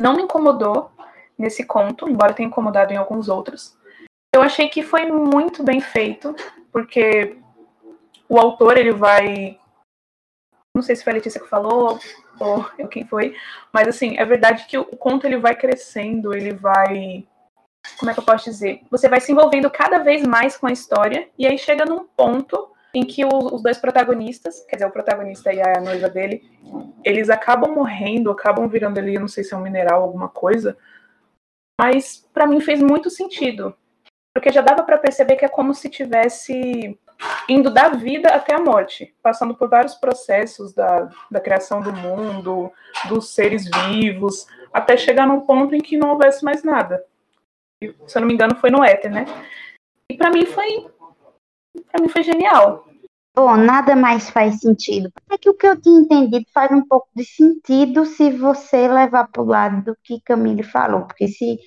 [0.01, 0.91] não me incomodou
[1.39, 3.79] nesse conto, embora tenha incomodado em alguns outros.
[4.35, 6.35] Eu achei que foi muito bem feito,
[6.73, 7.39] porque
[8.29, 9.59] o autor ele vai
[10.75, 11.99] não sei se foi a Letícia que falou
[12.39, 13.35] ou quem foi,
[13.73, 17.27] mas assim, é verdade que o conto ele vai crescendo, ele vai
[17.99, 18.83] como é que eu posso dizer?
[18.91, 22.73] Você vai se envolvendo cada vez mais com a história e aí chega num ponto
[22.93, 26.43] em que os dois protagonistas, quer dizer, o protagonista e a noiva dele,
[27.05, 30.77] eles acabam morrendo, acabam virando ali, não sei se é um mineral, alguma coisa,
[31.79, 33.77] mas para mim fez muito sentido,
[34.35, 36.99] porque já dava para perceber que é como se tivesse
[37.49, 42.73] indo da vida até a morte, passando por vários processos da, da criação do mundo,
[43.09, 47.05] dos seres vivos, até chegar num ponto em que não houvesse mais nada.
[48.07, 49.27] Se eu não me engano, foi no éter, né?
[50.11, 50.89] E para mim foi
[51.91, 52.87] para mim foi genial.
[53.35, 55.11] Bom, nada mais faz sentido.
[55.31, 59.29] É que o que eu tinha entendido faz um pouco de sentido se você levar
[59.29, 61.59] para o lado do que Camille falou, porque se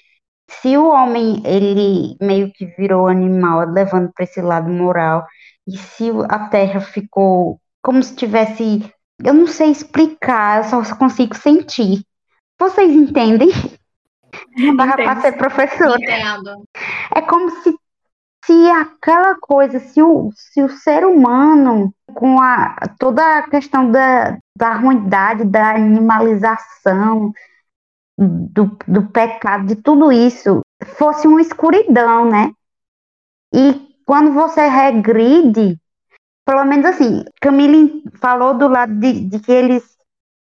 [0.49, 5.25] se o homem ele meio que virou animal, levando para esse lado moral,
[5.67, 8.91] e se a Terra ficou como se tivesse,
[9.23, 12.03] eu não sei explicar, eu só consigo sentir.
[12.59, 13.49] Vocês entendem?
[14.57, 15.95] Não dá para ser professora.
[15.95, 16.67] Entendo.
[17.15, 17.73] É como se,
[18.45, 24.37] se aquela coisa, se o, se o ser humano, com a, toda a questão da,
[24.55, 27.31] da ruindade, da animalização,
[28.27, 30.61] do, do pecado, de tudo isso,
[30.97, 32.51] fosse uma escuridão, né?
[33.53, 35.79] E quando você regride,
[36.45, 39.83] pelo menos assim, Camille falou do lado de, de que eles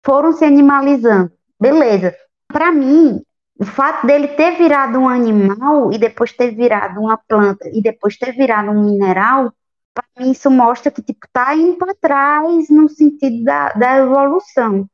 [0.05, 1.31] foram se animalizando.
[1.61, 2.15] Beleza.
[2.49, 3.21] Para mim,
[3.59, 8.17] o fato dele ter virado um animal e depois ter virado uma planta e depois
[8.17, 9.53] ter virado um mineral,
[9.93, 14.89] para mim isso mostra que tipo tá indo para trás no sentido da, da evolução.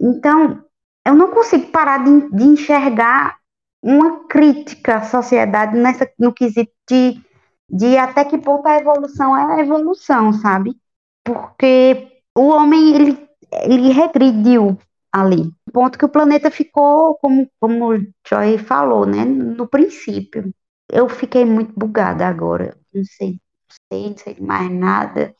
[0.00, 0.64] Então,
[1.06, 3.38] eu não consigo parar de, de enxergar
[3.82, 7.20] uma crítica à sociedade nessa, no quesito de,
[7.68, 10.76] de até que ponto a evolução é a evolução, sabe?
[11.24, 13.28] Porque o homem, ele,
[13.64, 14.78] ele regrediu
[15.12, 15.52] ali.
[15.72, 19.24] Ponto que o planeta ficou, como, como o Joy falou, né?
[19.24, 20.52] No princípio.
[20.90, 22.76] Eu fiquei muito bugada agora.
[22.94, 25.34] Não sei, não sei, não sei mais nada.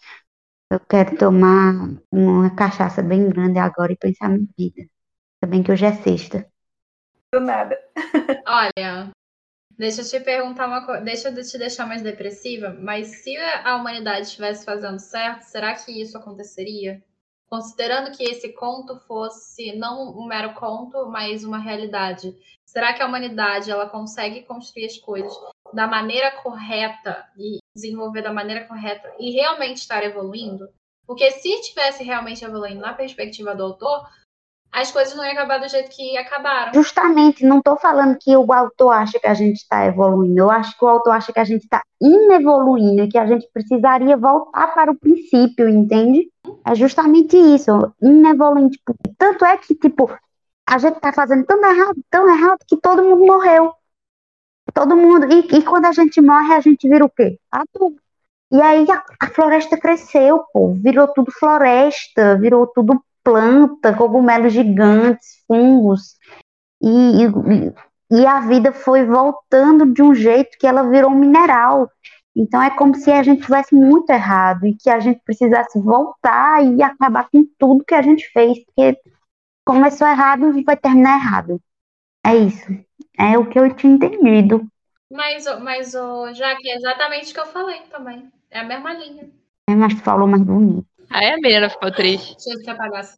[0.70, 1.74] Eu quero tomar
[2.12, 4.82] uma cachaça bem grande agora e pensar na vida.
[5.42, 6.48] Também que hoje é sexta.
[7.34, 7.76] Do nada.
[8.46, 9.10] Olha,
[9.76, 11.02] deixa eu te perguntar uma coisa.
[11.02, 16.00] Deixa eu te deixar mais depressiva, mas se a humanidade estivesse fazendo certo, será que
[16.00, 17.02] isso aconteceria?
[17.50, 23.06] Considerando que esse conto fosse não um mero conto, mas uma realidade, será que a
[23.06, 25.36] humanidade ela consegue construir as coisas
[25.74, 30.68] da maneira correta e desenvolver da maneira correta e realmente estar evoluindo?
[31.04, 34.08] Porque se estivesse realmente evoluindo na perspectiva do autor,
[34.72, 36.72] as coisas não iam acabar do jeito que acabaram.
[36.72, 40.76] Justamente, não estou falando que o autor acha que a gente está evoluindo, eu acho
[40.78, 44.90] que o autor acha que a gente está inevoluindo que a gente precisaria voltar para
[44.90, 46.28] o princípio, entende?
[46.64, 48.70] É justamente isso, inevoluindo.
[48.70, 50.10] Tipo, tanto é que, tipo,
[50.66, 53.72] a gente está fazendo tão errado, tão errado, que todo mundo morreu.
[54.72, 55.26] Todo mundo.
[55.30, 57.38] E, e quando a gente morre, a gente vira o quê?
[57.50, 57.96] Adubo.
[58.50, 65.42] E aí a, a floresta cresceu, pô, virou tudo floresta, virou tudo planta, cogumelos gigantes,
[65.46, 66.16] fungos,
[66.82, 71.90] e, e, e a vida foi voltando de um jeito que ela virou um mineral.
[72.34, 76.64] Então é como se a gente estivesse muito errado e que a gente precisasse voltar
[76.64, 78.98] e acabar com tudo que a gente fez, porque
[79.64, 81.60] começou errado e vai terminar errado.
[82.24, 82.66] É isso.
[83.18, 84.66] É o que eu tinha entendido.
[85.10, 85.92] Mas, mas
[86.34, 88.30] já que é exatamente o que eu falei também.
[88.50, 89.30] É a mesma linha.
[89.68, 90.86] É, mas tu falou mais bonito.
[91.14, 92.36] Aí a menina ficou triste.
[92.44, 93.16] Deixa eu apagasse.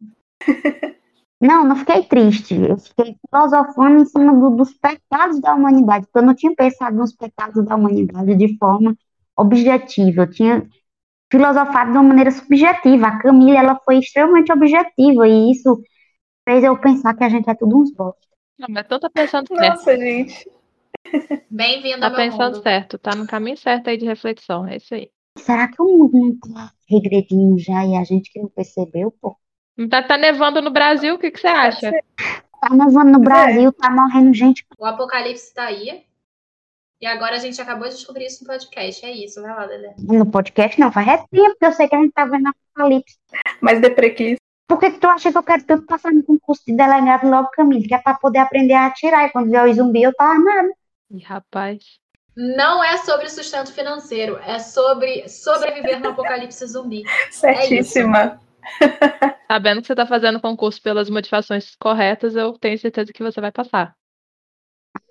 [1.40, 2.54] Não, não fiquei triste.
[2.54, 6.96] Eu fiquei filosofando em cima do, dos pecados da humanidade, porque eu não tinha pensado
[6.96, 8.96] nos pecados da humanidade de forma
[9.36, 10.22] objetiva.
[10.22, 10.66] Eu tinha
[11.30, 13.08] filosofado de uma maneira subjetiva.
[13.08, 15.82] A Camila, ela foi extremamente objetiva e isso
[16.48, 18.20] fez eu pensar que a gente é tudo uns bosta.
[18.58, 19.78] Não, mas então tá pensando certo.
[19.78, 20.48] Nossa, gente.
[21.50, 22.62] Bem-vindo Tá ao meu pensando mundo.
[22.62, 25.10] certo, tá no caminho certo aí de reflexão, é isso aí.
[25.38, 29.36] Será que o mundo não tá regredindo já e a gente que não percebeu, pô?
[29.90, 31.90] Tá, tá nevando no Brasil, o que, que você acha?
[32.60, 33.24] Tá nevando no é.
[33.24, 34.64] Brasil, tá morrendo gente.
[34.78, 36.04] O apocalipse tá aí.
[37.00, 39.04] E agora a gente acabou de descobrir isso no podcast.
[39.04, 39.92] É isso, vai lá, Lelê.
[39.98, 43.18] No podcast não, faz é tempo, porque eu sei que a gente tá vendo apocalipse.
[43.60, 44.38] Mas deprequis.
[44.66, 47.50] Por que, que tu acha que eu quero tanto passar no concurso de delegado logo,
[47.50, 47.86] Camila?
[47.86, 49.26] Que é pra poder aprender a atirar.
[49.26, 50.70] E quando vier o zumbi, eu tô armado.
[51.10, 51.98] Ih, rapaz.
[52.36, 57.04] Não é sobre sustento financeiro, é sobre sobreviver no apocalipse zumbi.
[57.30, 58.40] Certíssima.
[59.46, 63.52] Sabendo que você tá fazendo concurso pelas motivações corretas, eu tenho certeza que você vai
[63.52, 63.94] passar.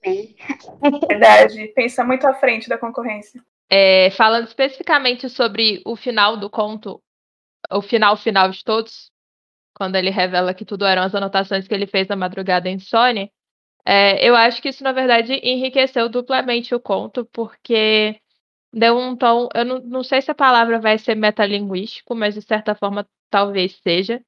[0.03, 0.35] Amém.
[1.07, 1.67] Verdade.
[1.75, 3.41] Pensa muito à frente da concorrência.
[3.69, 7.01] É, falando especificamente sobre o final do conto,
[7.71, 9.11] o final final de todos,
[9.73, 13.31] quando ele revela que tudo eram as anotações que ele fez na madrugada em Sony,
[13.85, 18.19] é, eu acho que isso, na verdade, enriqueceu duplamente o conto, porque
[18.73, 19.49] deu um tom.
[19.53, 23.79] Eu não, não sei se a palavra vai ser metalinguístico, mas de certa forma talvez
[23.83, 24.21] seja.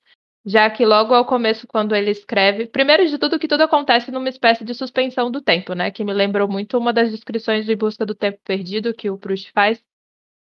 [0.46, 4.30] Já que logo ao começo, quando ele escreve, primeiro de tudo, que tudo acontece numa
[4.30, 5.90] espécie de suspensão do tempo, né?
[5.92, 9.52] Que me lembrou muito uma das descrições de Busca do Tempo Perdido que o Proust
[9.52, 9.84] faz,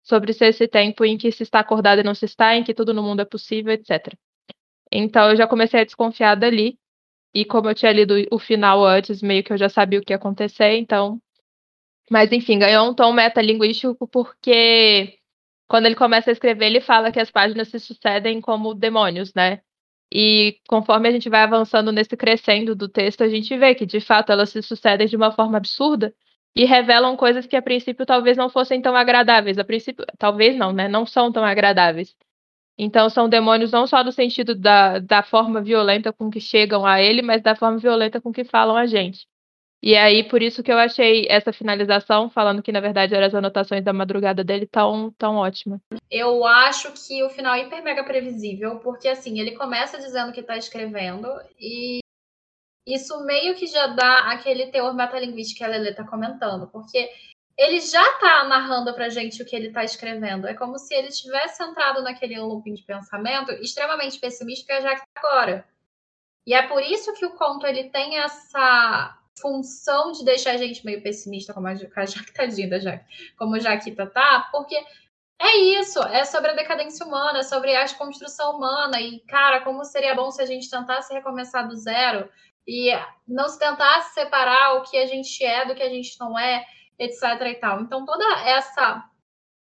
[0.03, 2.75] sobre ser esse tempo em que se está acordado e não se está, em que
[2.75, 4.15] tudo no mundo é possível, etc.
[4.91, 6.79] Então eu já comecei a desconfiar dali.
[7.35, 10.12] E como eu tinha lido o final antes, meio que eu já sabia o que
[10.12, 11.20] ia acontecer, então.
[12.11, 15.18] Mas enfim, ganhou um tom metalinguístico porque
[15.68, 19.61] quando ele começa a escrever, ele fala que as páginas se sucedem como demônios, né?
[20.12, 24.01] E conforme a gente vai avançando nesse crescendo do texto, a gente vê que de
[24.01, 26.12] fato elas se sucedem de uma forma absurda
[26.57, 29.59] e revelam coisas que a princípio talvez não fossem tão agradáveis.
[29.59, 30.89] A princípio, talvez não, né?
[30.89, 32.16] Não são tão agradáveis.
[32.83, 36.99] Então são demônios não só no sentido da, da forma violenta com que chegam a
[36.99, 39.26] ele, mas da forma violenta com que falam a gente.
[39.83, 43.35] E aí, por isso que eu achei essa finalização, falando que na verdade eram as
[43.35, 45.78] anotações da madrugada dele, tão, tão ótima.
[46.11, 50.43] Eu acho que o final é hiper mega previsível, porque assim, ele começa dizendo que
[50.43, 51.28] tá escrevendo
[51.59, 52.01] e
[52.87, 57.11] isso meio que já dá aquele teor metalinguístico que a Lelê tá comentando, porque
[57.61, 60.49] ele já tá narrando pra gente o que ele tá escrevendo.
[60.49, 65.03] É como se ele tivesse entrado naquele looping de pensamento extremamente pessimista que a Jaque
[65.13, 65.69] tá agora.
[66.47, 70.87] E é por isso que o conto ele tem essa função de deixar a gente
[70.87, 73.07] meio pessimista, como a, a Jaque tadinha
[73.37, 74.83] como a Jaquita tá, porque
[75.39, 78.99] é isso, é sobre a decadência humana, é sobre a construção humana.
[79.03, 82.27] E, cara, como seria bom se a gente tentasse recomeçar do zero
[82.67, 82.91] e
[83.29, 86.65] não se tentasse separar o que a gente é do que a gente não é,
[87.01, 87.22] etc.
[87.46, 87.80] e tal.
[87.80, 89.09] Então, toda essa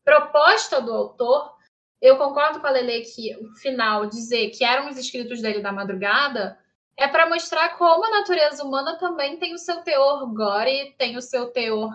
[0.05, 1.55] proposta do autor,
[1.99, 5.71] eu concordo com a Lele que o final dizer que eram os escritos dele da
[5.71, 6.57] madrugada
[6.95, 11.21] é para mostrar como a natureza humana também tem o seu teor gore, tem o
[11.21, 11.91] seu teor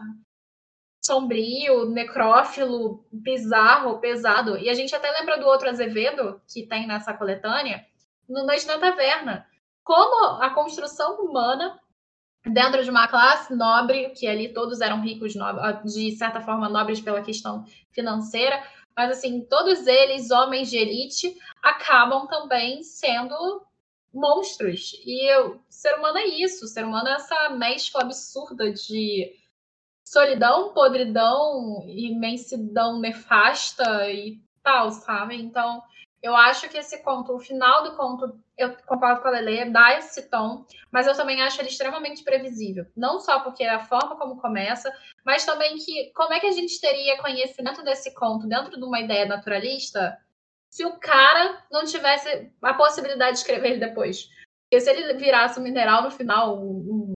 [1.02, 4.58] sombrio, necrófilo, bizarro, pesado.
[4.58, 7.86] E a gente até lembra do outro Azevedo, que tem nessa coletânea,
[8.28, 9.46] no Noite na Taverna.
[9.82, 11.80] Como a construção humana,
[12.45, 15.34] dentro de uma classe nobre, que ali todos eram ricos,
[15.84, 18.62] de certa forma nobres pela questão financeira,
[18.97, 23.62] mas assim, todos eles, homens de elite, acabam também sendo
[24.12, 24.93] monstros.
[25.05, 29.32] E o ser humano é isso, o ser humano é essa mescla absurda de
[30.05, 35.41] solidão, podridão, imensidão nefasta e tal, sabe?
[35.41, 35.82] Então,
[36.22, 39.96] eu acho que esse conto, o final do conto, eu concordo com a Lele, dá
[39.96, 42.84] esse tom, mas eu também acho ele extremamente previsível.
[42.94, 44.92] Não só porque é a forma como começa,
[45.24, 49.00] mas também que como é que a gente teria conhecimento desse conto dentro de uma
[49.00, 50.18] ideia naturalista
[50.70, 54.28] se o cara não tivesse a possibilidade de escrever ele depois?
[54.64, 57.14] Porque se ele virasse um mineral no final, um,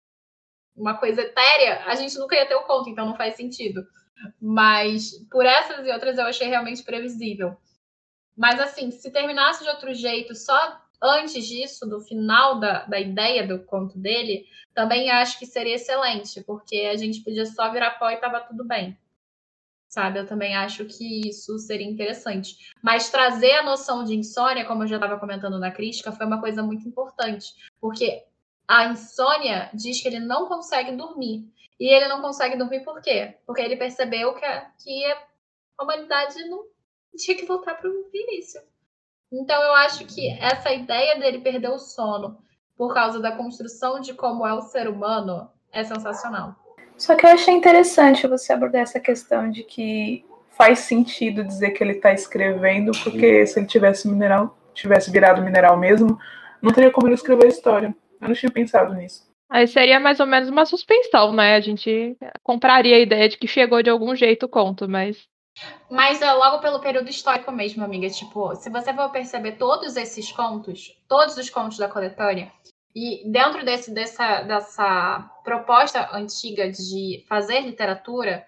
[0.76, 3.82] uma coisa etérea, a gente nunca ia ter o conto, então não faz sentido.
[4.40, 7.57] Mas por essas e outras eu achei realmente previsível.
[8.41, 13.47] Mas assim, se terminasse de outro jeito, só antes disso, do final da, da ideia
[13.47, 18.09] do conto dele, também acho que seria excelente, porque a gente podia só virar pó
[18.09, 18.99] e tava tudo bem.
[19.91, 20.20] Sabe?
[20.20, 22.57] Eu também acho que isso seria interessante.
[22.82, 26.41] Mas trazer a noção de insônia, como eu já estava comentando na crítica, foi uma
[26.41, 27.53] coisa muito importante.
[27.78, 28.24] Porque
[28.66, 31.47] a insônia diz que ele não consegue dormir.
[31.78, 33.36] E ele não consegue dormir por quê?
[33.45, 35.05] Porque ele percebeu que a, que
[35.76, 36.64] a humanidade não
[37.16, 38.61] tinha que voltar para o início.
[39.32, 42.38] Então eu acho que essa ideia dele perder o sono
[42.76, 46.56] por causa da construção de como é o ser humano, é sensacional.
[46.96, 51.82] Só que eu achei interessante você abordar essa questão de que faz sentido dizer que
[51.82, 56.18] ele está escrevendo, porque se ele tivesse mineral, tivesse virado mineral mesmo,
[56.61, 57.96] não teria como ele escrever a história.
[58.20, 59.30] Eu não tinha pensado nisso.
[59.48, 61.56] Aí seria mais ou menos uma suspensão, né?
[61.56, 65.16] A gente compraria a ideia de que chegou de algum jeito o conto, mas.
[65.90, 68.08] Mas é logo pelo período histórico mesmo, amiga.
[68.08, 72.52] Tipo, se você for perceber todos esses contos, todos os contos da coletânea,
[72.94, 78.44] e dentro desse, dessa, dessa proposta antiga de fazer literatura,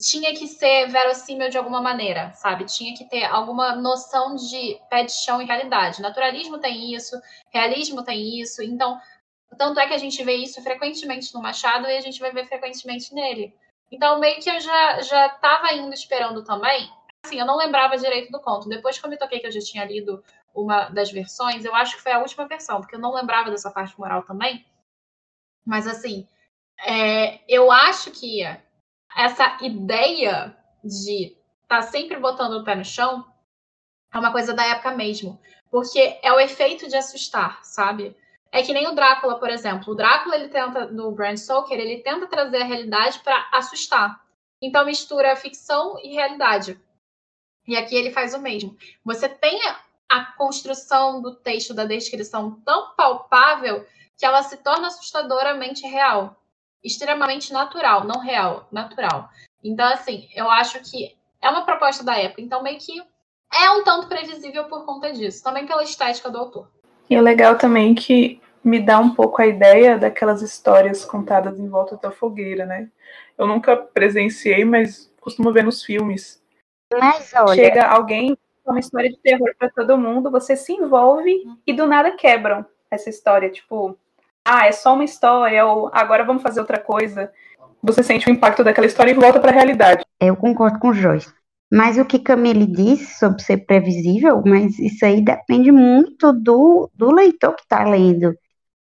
[0.00, 2.64] tinha que ser verossímil de alguma maneira, sabe?
[2.64, 6.02] Tinha que ter alguma noção de pé de chão e realidade.
[6.02, 7.16] Naturalismo tem isso,
[7.50, 9.00] realismo tem isso, então,
[9.56, 12.46] tanto é que a gente vê isso frequentemente no Machado e a gente vai ver
[12.46, 13.54] frequentemente nele.
[13.90, 16.90] Então, meio que eu já já estava indo esperando também.
[17.24, 18.68] Assim, eu não lembrava direito do conto.
[18.68, 20.22] Depois que eu me toquei que eu já tinha lido
[20.54, 23.70] uma das versões, eu acho que foi a última versão, porque eu não lembrava dessa
[23.70, 24.64] parte moral também.
[25.64, 26.26] Mas, assim,
[26.84, 28.42] é, eu acho que
[29.16, 33.26] essa ideia de estar tá sempre botando o pé no chão
[34.12, 35.40] é uma coisa da época mesmo.
[35.70, 38.16] Porque é o efeito de assustar, sabe?
[38.52, 39.92] É que nem o Drácula, por exemplo.
[39.92, 44.20] O Drácula, ele tenta, no Bram Stoker, ele tenta trazer a realidade para assustar.
[44.60, 46.80] Então mistura ficção e realidade.
[47.66, 48.76] E aqui ele faz o mesmo.
[49.04, 49.60] Você tem
[50.08, 53.86] a construção do texto, da descrição tão palpável
[54.16, 56.36] que ela se torna assustadoramente real
[56.86, 59.28] extremamente natural, não real, natural.
[59.62, 63.02] Então, assim, eu acho que é uma proposta da época, então meio que
[63.52, 66.70] é um tanto previsível por conta disso, também pela estética do autor.
[67.08, 71.68] E o legal também que me dá um pouco a ideia daquelas histórias contadas em
[71.68, 72.88] volta da fogueira, né?
[73.38, 76.42] Eu nunca presenciei, mas costumo ver nos filmes.
[76.92, 77.54] Mas olha...
[77.54, 81.32] Chega alguém com uma história de terror para todo mundo, você se envolve
[81.64, 83.96] e do nada quebram essa história, tipo,
[84.44, 87.32] ah, é só uma história, ou agora vamos fazer outra coisa.
[87.82, 90.04] Você sente o impacto daquela história e volta para a realidade.
[90.20, 91.32] Eu concordo com o Joyce.
[91.72, 97.12] Mas o que Camille disse sobre ser previsível, mas isso aí depende muito do, do
[97.12, 98.36] leitor que está lendo.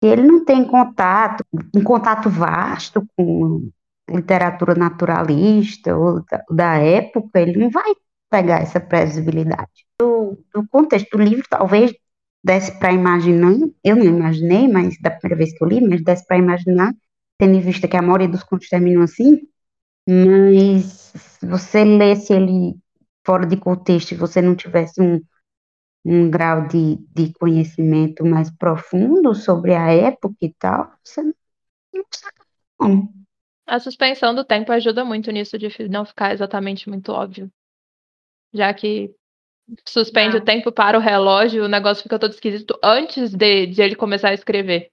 [0.01, 1.43] Ele não tem contato,
[1.75, 3.69] um contato vasto com
[4.09, 7.93] literatura naturalista ou da, da época, ele não vai
[8.29, 9.85] pegar essa previsibilidade.
[9.99, 11.93] Do, do contexto do livro, talvez
[12.43, 16.25] desse para imaginar, eu não imaginei, mas da primeira vez que eu li, mas desse
[16.25, 16.93] para imaginar,
[17.37, 19.41] tendo em vista que a maioria dos contos terminam assim,
[20.07, 22.75] mas se você lesse ele
[23.25, 25.21] fora de contexto e você não tivesse um,
[26.05, 31.33] um grau de, de conhecimento mais profundo sobre a época e tal, você não,
[31.93, 32.45] não saca
[32.77, 33.13] como.
[33.67, 37.51] A suspensão do tempo ajuda muito nisso de não ficar exatamente muito óbvio.
[38.53, 39.13] Já que
[39.85, 43.95] suspende o tempo para o relógio, o negócio fica todo esquisito antes de, de ele
[43.95, 44.89] começar a escrever.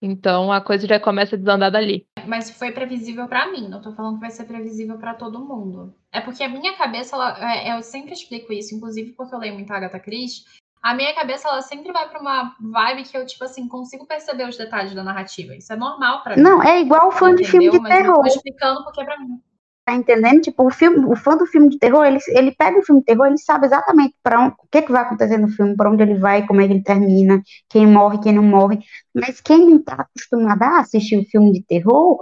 [0.00, 2.06] Então a coisa já começa a desandar dali.
[2.26, 5.94] Mas foi previsível para mim, não tô falando que vai ser previsível para todo mundo.
[6.12, 9.54] É porque a minha cabeça, ela, é, eu sempre explico isso, inclusive porque eu leio
[9.54, 10.44] muito Agatha Christie,
[10.82, 14.48] a minha cabeça ela sempre vai para uma vibe que eu tipo assim consigo perceber
[14.48, 15.56] os detalhes da narrativa.
[15.56, 16.42] Isso é normal para mim.
[16.42, 18.16] Não, é igual fã de filme de Mas terror.
[18.16, 19.40] Eu tô explicando porque é para mim.
[19.86, 20.40] Tá entendendo?
[20.42, 23.06] Tipo, o, filme, o fã do filme de terror, ele, ele pega o filme de
[23.06, 26.18] terror, ele sabe exatamente para o que, que vai acontecer no filme, para onde ele
[26.18, 28.80] vai, como é que ele termina, quem morre, quem não morre.
[29.14, 32.18] Mas quem não está acostumado a assistir o filme de terror,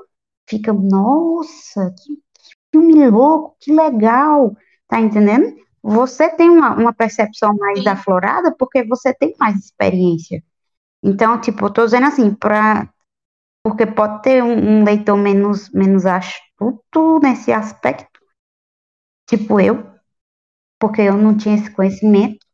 [0.48, 4.54] fica, nossa, que, que filme louco, que legal.
[4.86, 5.56] Tá entendendo?
[5.82, 10.42] Você tem uma, uma percepção mais aflorada porque você tem mais experiência.
[11.02, 12.88] Então, tipo, eu tô dizendo assim, para
[13.64, 18.20] porque pode ter um, um leitor menos, menos astuto nesse aspecto,
[19.26, 19.90] tipo eu,
[20.78, 22.44] porque eu não tinha esse conhecimento,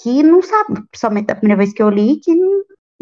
[0.00, 2.32] que não sabe, principalmente a primeira vez que eu li, que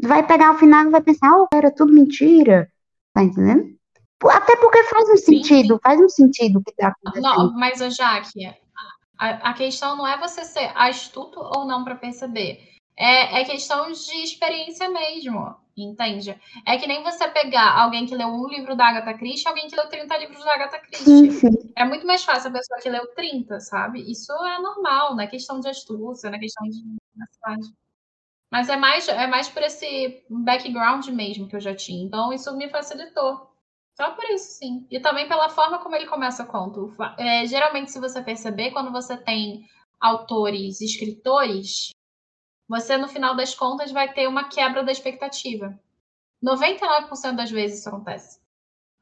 [0.02, 2.66] vai pegar o final e vai pensar, oh, era tudo mentira,
[3.12, 3.78] tá entendendo?
[4.24, 5.80] Até porque faz um sentido, sim.
[5.82, 7.22] faz um sentido que tá acontecendo.
[7.22, 8.46] Não, mas, Jaque,
[9.18, 12.70] a, a questão não é você ser astuto ou não para perceber.
[13.00, 15.56] É, é questão de experiência mesmo.
[15.74, 16.38] Entende?
[16.66, 19.74] É que nem você pegar alguém que leu um livro da Agatha Christie alguém que
[19.74, 21.04] leu 30 livros da Agatha Christie.
[21.04, 21.72] Sim, sim.
[21.74, 24.00] É muito mais fácil a pessoa que leu 30, sabe?
[24.10, 26.82] Isso é normal, não é questão de astúcia, não é questão de
[28.50, 32.04] Mas é mais, é mais por esse background mesmo que eu já tinha.
[32.04, 33.48] Então, isso me facilitou.
[33.96, 34.86] Só por isso, sim.
[34.90, 36.94] E também pela forma como ele começa o conto.
[37.16, 39.64] É, geralmente, se você perceber, quando você tem
[39.98, 41.92] autores, escritores,
[42.70, 45.76] você, no final das contas, vai ter uma quebra da expectativa.
[46.40, 48.38] 99% das vezes isso acontece.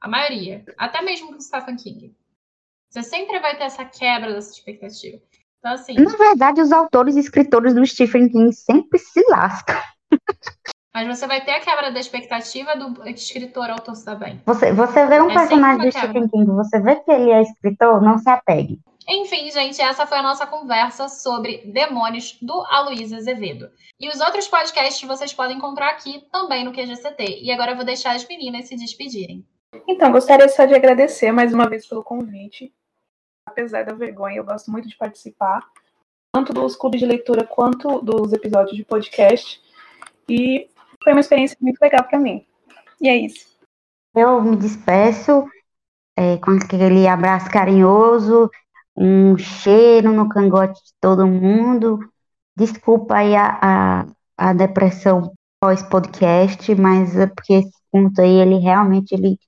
[0.01, 0.65] A maioria.
[0.79, 2.17] Até mesmo com o Stephen King.
[2.89, 5.21] Você sempre vai ter essa quebra dessa expectativa.
[5.59, 5.93] Então, assim.
[5.93, 9.77] Na verdade, os autores e escritores do Stephen King sempre se lascam.
[10.95, 14.41] Mas você vai ter a quebra da expectativa do escritor autor também.
[14.47, 18.01] Você, você vê um É personagem do Stephen King, você vê que ele é escritor,
[18.01, 18.81] não se apegue.
[19.11, 23.71] Enfim, gente, essa foi a nossa conversa sobre Demônios do Aloysio Azevedo.
[23.99, 27.41] E os outros podcasts vocês podem encontrar aqui também no QGCT.
[27.43, 29.47] E agora eu vou deixar as meninas se despedirem.
[29.89, 32.71] Então, gostaria só de agradecer mais uma vez pelo convite.
[33.47, 35.67] Apesar da vergonha, eu gosto muito de participar,
[36.31, 39.59] tanto dos clubes de leitura quanto dos episódios de podcast.
[40.29, 40.69] E
[41.03, 42.47] foi uma experiência muito legal para mim.
[43.01, 43.49] E é isso.
[44.15, 45.49] Eu me despeço
[46.15, 48.51] é, com aquele abraço carinhoso,
[48.99, 51.99] um cheiro no cangote de todo mundo.
[52.57, 59.13] Desculpa aí a, a, a depressão pós-podcast, mas é porque esse ponto aí, ele realmente
[59.13, 59.39] ele,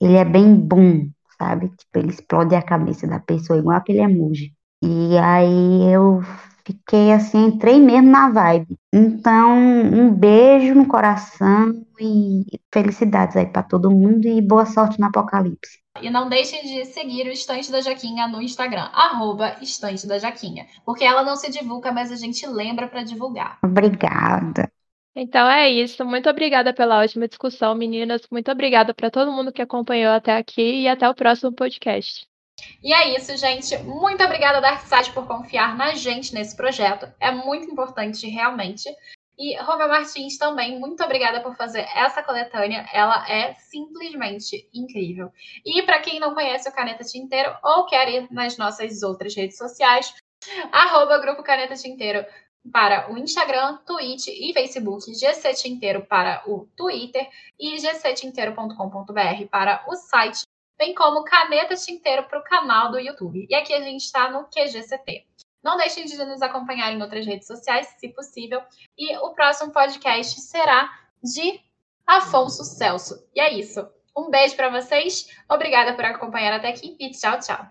[0.00, 1.68] ele é bem bom, sabe?
[1.68, 4.52] Tipo, ele explode a cabeça da pessoa, igual aquele emoji.
[4.82, 6.20] E aí eu
[6.64, 8.76] fiquei assim, entrei mesmo na vibe.
[8.92, 15.06] Então, um beijo no coração e felicidades aí para todo mundo e boa sorte no
[15.06, 15.78] apocalipse.
[16.02, 20.66] E não deixem de seguir o Estante da Jaquinha no Instagram, arroba Estante da Jaquinha.
[20.84, 23.58] Porque ela não se divulga, mas a gente lembra para divulgar.
[23.64, 24.70] Obrigada.
[25.14, 26.04] Então é isso.
[26.04, 28.22] Muito obrigada pela ótima discussão, meninas.
[28.30, 32.26] Muito obrigada para todo mundo que acompanhou até aqui e até o próximo podcast.
[32.82, 33.76] E é isso, gente.
[33.78, 37.12] Muito obrigada, Darkside, por confiar na gente nesse projeto.
[37.20, 38.88] É muito importante, realmente.
[39.38, 42.84] E Romeu Martins também, muito obrigada por fazer essa coletânea.
[42.92, 45.30] Ela é simplesmente incrível.
[45.64, 49.56] E para quem não conhece o Caneta Tinteiro ou quer ir nas nossas outras redes
[49.56, 50.12] sociais,
[50.72, 52.26] arroba Grupo Caneta Tinteiro
[52.72, 57.28] para o Instagram, Twitch e Facebook, GC Tinteiro para o Twitter
[57.58, 60.42] e gctinteiro.com.br para o site,
[60.76, 63.46] bem como Caneta Tinteiro para o canal do YouTube.
[63.48, 65.24] E aqui a gente está no QGCT.
[65.68, 68.62] Não deixem de nos acompanhar em outras redes sociais, se possível.
[68.96, 70.90] E o próximo podcast será
[71.22, 71.60] de
[72.06, 73.22] Afonso Celso.
[73.34, 73.86] E é isso.
[74.16, 75.28] Um beijo para vocês.
[75.46, 77.66] Obrigada por acompanhar até aqui e tchau, tchau.